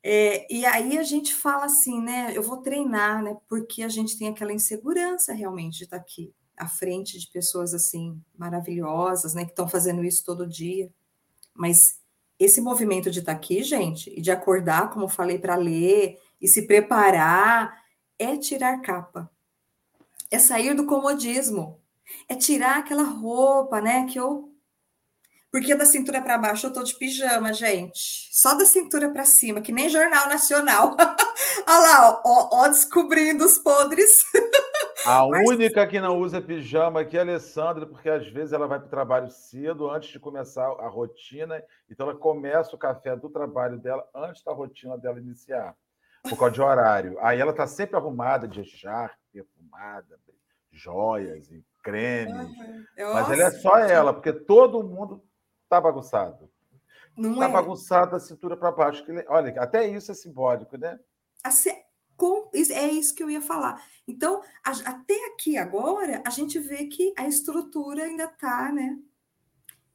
[0.02, 2.32] É, e aí a gente fala assim, né?
[2.34, 3.36] Eu vou treinar, né?
[3.48, 8.20] Porque a gente tem aquela insegurança realmente de estar aqui à frente de pessoas assim
[8.36, 9.44] maravilhosas, né?
[9.44, 10.90] Que estão fazendo isso todo dia.
[11.54, 11.98] Mas
[12.38, 16.66] esse movimento de estar aqui, gente, e de acordar, como falei, para ler e se
[16.66, 17.82] preparar,
[18.18, 19.30] é tirar capa,
[20.30, 21.80] é sair do comodismo,
[22.28, 24.06] é tirar aquela roupa, né?
[24.06, 24.54] Que eu
[25.54, 28.28] porque da cintura para baixo eu tô de pijama, gente.
[28.32, 30.96] Só da cintura para cima, que nem Jornal Nacional.
[31.64, 34.24] Olha lá, ó, ó, descobrindo os podres.
[35.06, 35.48] A Mas...
[35.48, 38.86] única que não usa pijama aqui é a Alessandra, porque às vezes ela vai para
[38.86, 41.62] o trabalho cedo, antes de começar a rotina.
[41.90, 45.74] Então ela começa o café do trabalho dela antes da rotina dela iniciar,
[46.22, 47.18] por causa de horário.
[47.20, 50.18] Aí ela está sempre arrumada, de char, perfumada,
[50.72, 52.48] joias e cremes.
[52.48, 52.84] Uhum.
[53.12, 55.22] Mas ela é só ela, porque todo mundo
[55.74, 56.48] Está bagunçado.
[57.16, 57.52] Não tá é.
[57.52, 59.04] bagunçado da cintura para baixo.
[59.28, 60.98] Olha, até isso é simbólico, né?
[62.16, 63.82] Com, é isso que eu ia falar.
[64.06, 68.98] Então, a, até aqui agora, a gente vê que a estrutura ainda está, né?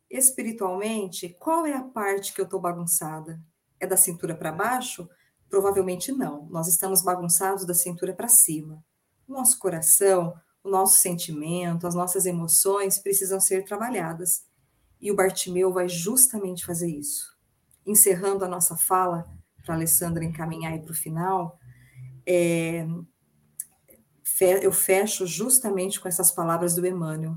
[0.10, 3.40] Espiritualmente, qual é a parte que eu estou bagunçada?
[3.80, 5.08] É da cintura para baixo?
[5.50, 6.48] Provavelmente não.
[6.50, 8.84] Nós estamos bagunçados da cintura para cima.
[9.28, 14.44] O nosso coração, o nosso sentimento, as nossas emoções precisam ser trabalhadas.
[15.00, 17.38] E o Bartimeu vai justamente fazer isso.
[17.86, 19.26] Encerrando a nossa fala,
[19.64, 21.60] para a Alessandra encaminhar para o final,
[22.32, 22.86] é,
[24.62, 27.36] eu fecho justamente com essas palavras do Emmanuel.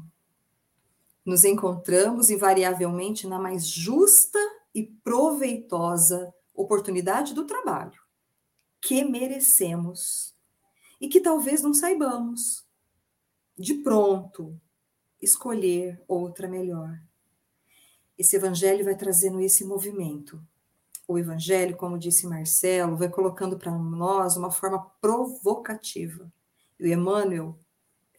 [1.24, 4.38] Nos encontramos invariavelmente na mais justa
[4.74, 7.98] e proveitosa oportunidade do trabalho
[8.82, 10.34] que merecemos
[11.00, 12.66] e que talvez não saibamos
[13.56, 14.60] de pronto
[15.20, 17.00] escolher outra melhor.
[18.18, 20.44] Esse evangelho vai trazendo esse movimento.
[21.06, 26.32] O evangelho, como disse Marcelo, vai colocando para nós uma forma provocativa.
[26.78, 27.58] E o Emmanuel,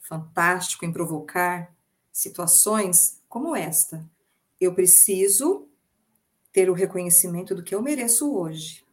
[0.01, 1.73] fantástico em provocar
[2.11, 4.07] situações como esta.
[4.59, 5.67] Eu preciso
[6.51, 8.84] ter o reconhecimento do que eu mereço hoje.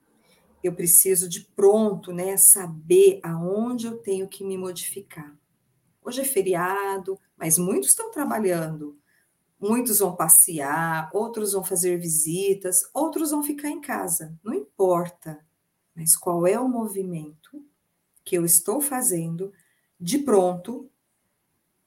[0.62, 5.34] Eu preciso de pronto, né, saber aonde eu tenho que me modificar.
[6.02, 8.98] Hoje é feriado, mas muitos estão trabalhando.
[9.60, 14.34] Muitos vão passear, outros vão fazer visitas, outros vão ficar em casa.
[14.42, 15.44] Não importa.
[15.94, 17.62] Mas qual é o movimento
[18.24, 19.52] que eu estou fazendo
[20.00, 20.90] de pronto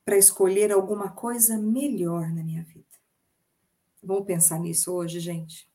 [0.05, 2.85] para escolher alguma coisa melhor na minha vida?
[4.03, 5.67] Vamos pensar nisso hoje, gente?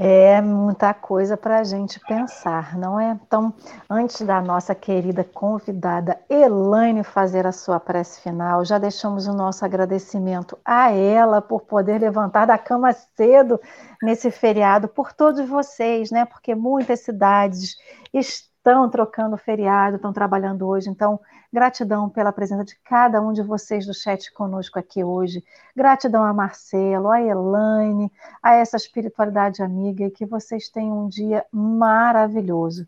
[0.00, 3.18] É muita coisa para a gente pensar, não é?
[3.20, 3.52] Então,
[3.90, 9.64] antes da nossa querida convidada Elaine fazer a sua prece final, já deixamos o nosso
[9.64, 13.60] agradecimento a ela por poder levantar da cama cedo
[14.00, 16.24] nesse feriado, por todos vocês, né?
[16.24, 17.74] Porque muitas cidades
[18.14, 18.47] estão
[18.90, 20.90] trocando feriado, estão trabalhando hoje.
[20.90, 21.18] Então,
[21.52, 25.42] gratidão pela presença de cada um de vocês do chat conosco aqui hoje.
[25.74, 31.44] Gratidão a Marcelo, a Elaine, a essa espiritualidade amiga e que vocês tenham um dia
[31.52, 32.86] maravilhoso.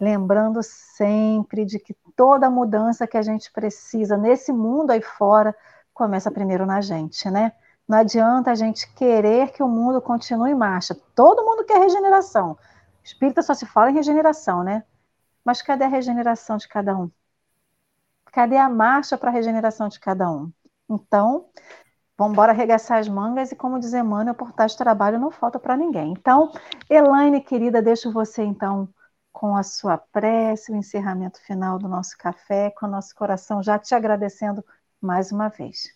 [0.00, 5.54] Lembrando sempre de que toda mudança que a gente precisa nesse mundo aí fora
[5.94, 7.52] começa primeiro na gente, né?
[7.86, 10.96] Não adianta a gente querer que o mundo continue em marcha.
[11.14, 12.56] Todo mundo quer regeneração.
[13.04, 14.82] Espírita só se fala em regeneração, né?
[15.44, 17.10] Mas cadê a regeneração de cada um?
[18.26, 20.52] Cadê a marcha para a regeneração de cada um?
[20.88, 21.50] Então,
[22.16, 25.76] vamos embora arregaçar as mangas e, como diz Emmanuel, portar de trabalho não falta para
[25.76, 26.12] ninguém.
[26.12, 26.52] Então,
[26.88, 28.88] Elaine, querida, deixo você então
[29.32, 33.78] com a sua prece, o encerramento final do nosso café, com o nosso coração já
[33.78, 34.64] te agradecendo
[35.00, 35.94] mais uma vez.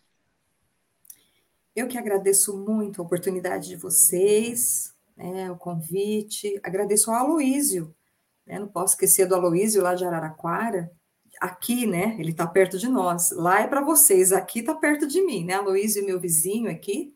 [1.75, 7.95] Eu que agradeço muito a oportunidade de vocês, né, o convite, agradeço ao Aloísio,
[8.47, 8.59] né?
[8.59, 10.91] Não posso esquecer do Aloísio lá de Araraquara.
[11.41, 12.17] Aqui, né?
[12.19, 13.31] Ele está perto de nós.
[13.33, 15.55] Lá é para vocês, aqui está perto de mim, né?
[15.55, 17.15] Aloísio, meu vizinho aqui.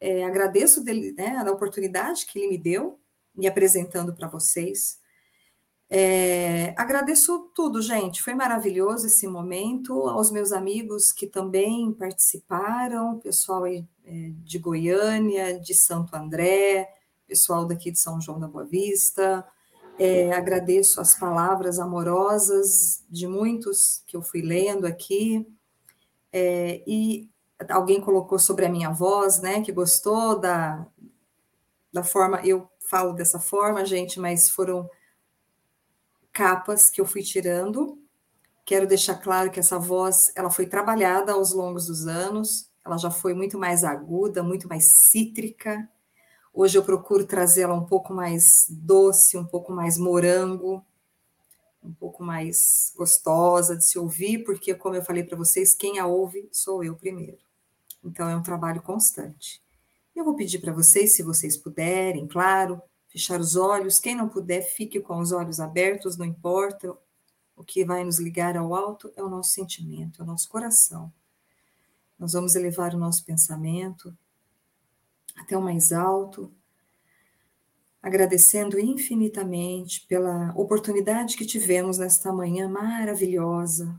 [0.00, 3.00] É, agradeço dele, né, a oportunidade que ele me deu,
[3.34, 4.98] me apresentando para vocês.
[5.90, 8.22] É, agradeço tudo, gente.
[8.22, 10.08] Foi maravilhoso esse momento.
[10.08, 16.88] Aos meus amigos que também participaram, pessoal é, de Goiânia, de Santo André,
[17.26, 19.46] pessoal daqui de São João da Boa Vista,
[19.98, 25.46] é, agradeço as palavras amorosas de muitos que eu fui lendo aqui.
[26.32, 27.28] É, e
[27.68, 29.60] alguém colocou sobre a minha voz, né?
[29.60, 30.86] Que gostou da,
[31.92, 32.40] da forma.
[32.44, 34.88] Eu falo dessa forma, gente, mas foram
[36.32, 38.00] capas que eu fui tirando.
[38.64, 42.70] Quero deixar claro que essa voz ela foi trabalhada aos longos dos anos.
[42.84, 45.88] Ela já foi muito mais aguda, muito mais cítrica,
[46.52, 50.84] Hoje eu procuro trazê-la um pouco mais doce, um pouco mais morango,
[51.82, 56.06] um pouco mais gostosa de se ouvir, porque, como eu falei para vocês, quem a
[56.06, 57.38] ouve sou eu primeiro.
[58.02, 59.62] Então, é um trabalho constante.
[60.14, 64.00] Eu vou pedir para vocês, se vocês puderem, claro, fechar os olhos.
[64.00, 66.96] Quem não puder, fique com os olhos abertos, não importa.
[67.56, 71.12] O que vai nos ligar ao alto é o nosso sentimento, é o nosso coração.
[72.18, 74.16] Nós vamos elevar o nosso pensamento
[75.38, 76.52] até o mais alto,
[78.02, 83.98] agradecendo infinitamente pela oportunidade que tivemos nesta manhã maravilhosa.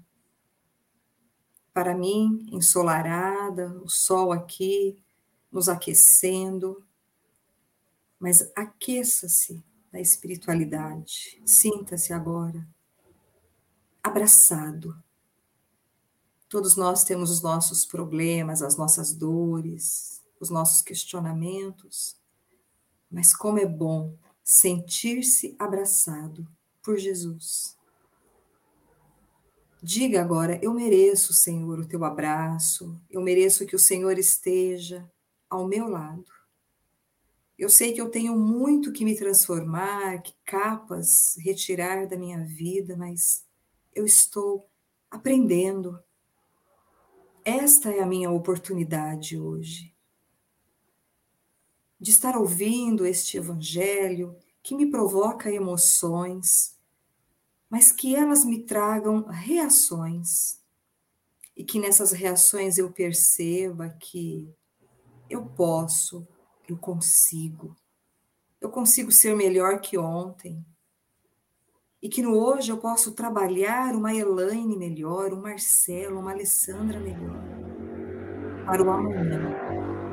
[1.73, 5.01] Para mim, ensolarada, o sol aqui
[5.51, 6.83] nos aquecendo,
[8.19, 12.67] mas aqueça-se da espiritualidade, sinta-se agora
[14.03, 14.95] abraçado.
[16.47, 22.17] Todos nós temos os nossos problemas, as nossas dores, os nossos questionamentos,
[23.11, 26.47] mas como é bom sentir-se abraçado
[26.81, 27.77] por Jesus.
[29.81, 35.09] Diga agora: Eu mereço, Senhor, o teu abraço, eu mereço que o Senhor esteja
[35.49, 36.25] ao meu lado.
[37.57, 42.95] Eu sei que eu tenho muito que me transformar, que capas retirar da minha vida,
[42.95, 43.45] mas
[43.93, 44.69] eu estou
[45.11, 45.99] aprendendo.
[47.43, 49.93] Esta é a minha oportunidade hoje
[51.99, 56.77] de estar ouvindo este evangelho que me provoca emoções,
[57.69, 60.59] mas que elas me tragam reações
[61.55, 64.49] e que nessas reações eu perceba que
[65.29, 66.25] eu posso,
[66.67, 67.75] eu consigo,
[68.61, 70.65] eu consigo ser melhor que ontem.
[72.01, 77.43] E que no hoje eu posso trabalhar uma Elaine melhor, um Marcelo, uma Alessandra melhor,
[78.65, 80.08] para o amanhã.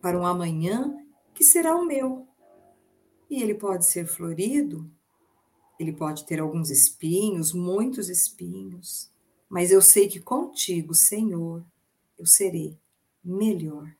[0.00, 0.96] Para um amanhã
[1.34, 2.26] que será o meu.
[3.28, 4.90] E ele pode ser florido,
[5.78, 9.10] ele pode ter alguns espinhos, muitos espinhos,
[9.48, 11.64] mas eu sei que contigo, Senhor,
[12.18, 12.78] eu serei
[13.24, 13.90] melhor.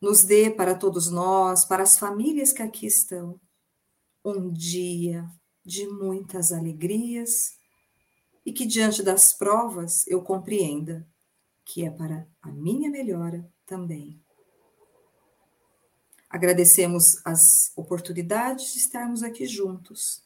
[0.00, 3.40] Nos dê para todos nós, para as famílias que aqui estão,
[4.24, 5.28] um dia
[5.64, 7.58] de muitas alegrias
[8.44, 11.06] e que diante das provas eu compreenda
[11.64, 14.21] que é para a minha melhora também.
[16.32, 20.22] Agradecemos as oportunidades de estarmos aqui juntos,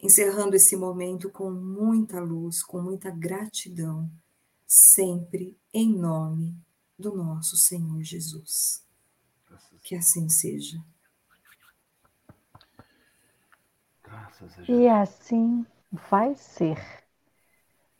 [0.00, 4.10] encerrando esse momento com muita luz, com muita gratidão,
[4.66, 6.56] sempre em nome
[6.98, 8.82] do nosso Senhor Jesus.
[9.82, 10.82] Que assim seja.
[14.66, 16.99] E assim vai ser.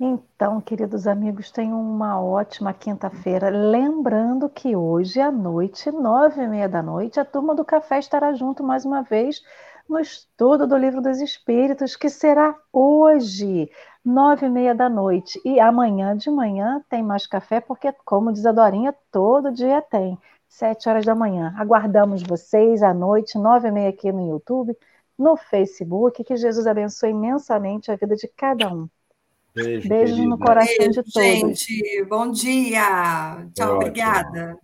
[0.03, 3.51] Então, queridos amigos, tenham uma ótima quinta-feira.
[3.51, 8.33] Lembrando que hoje à noite, nove e meia da noite, a turma do café estará
[8.33, 9.43] junto mais uma vez
[9.87, 13.71] no estudo do Livro dos Espíritos, que será hoje,
[14.03, 15.39] nove e meia da noite.
[15.45, 20.19] E amanhã de manhã tem mais café, porque, como diz a Dorinha, todo dia tem.
[20.49, 21.55] Sete horas da manhã.
[21.59, 24.75] Aguardamos vocês à noite, nove e meia aqui no YouTube,
[25.19, 26.25] no Facebook.
[26.25, 28.89] Que Jesus abençoe imensamente a vida de cada um.
[29.55, 31.29] Beijo, Beijo no coração Beijo, de todos.
[31.29, 33.47] Gente, bom dia.
[33.55, 34.59] Tchau, obrigada.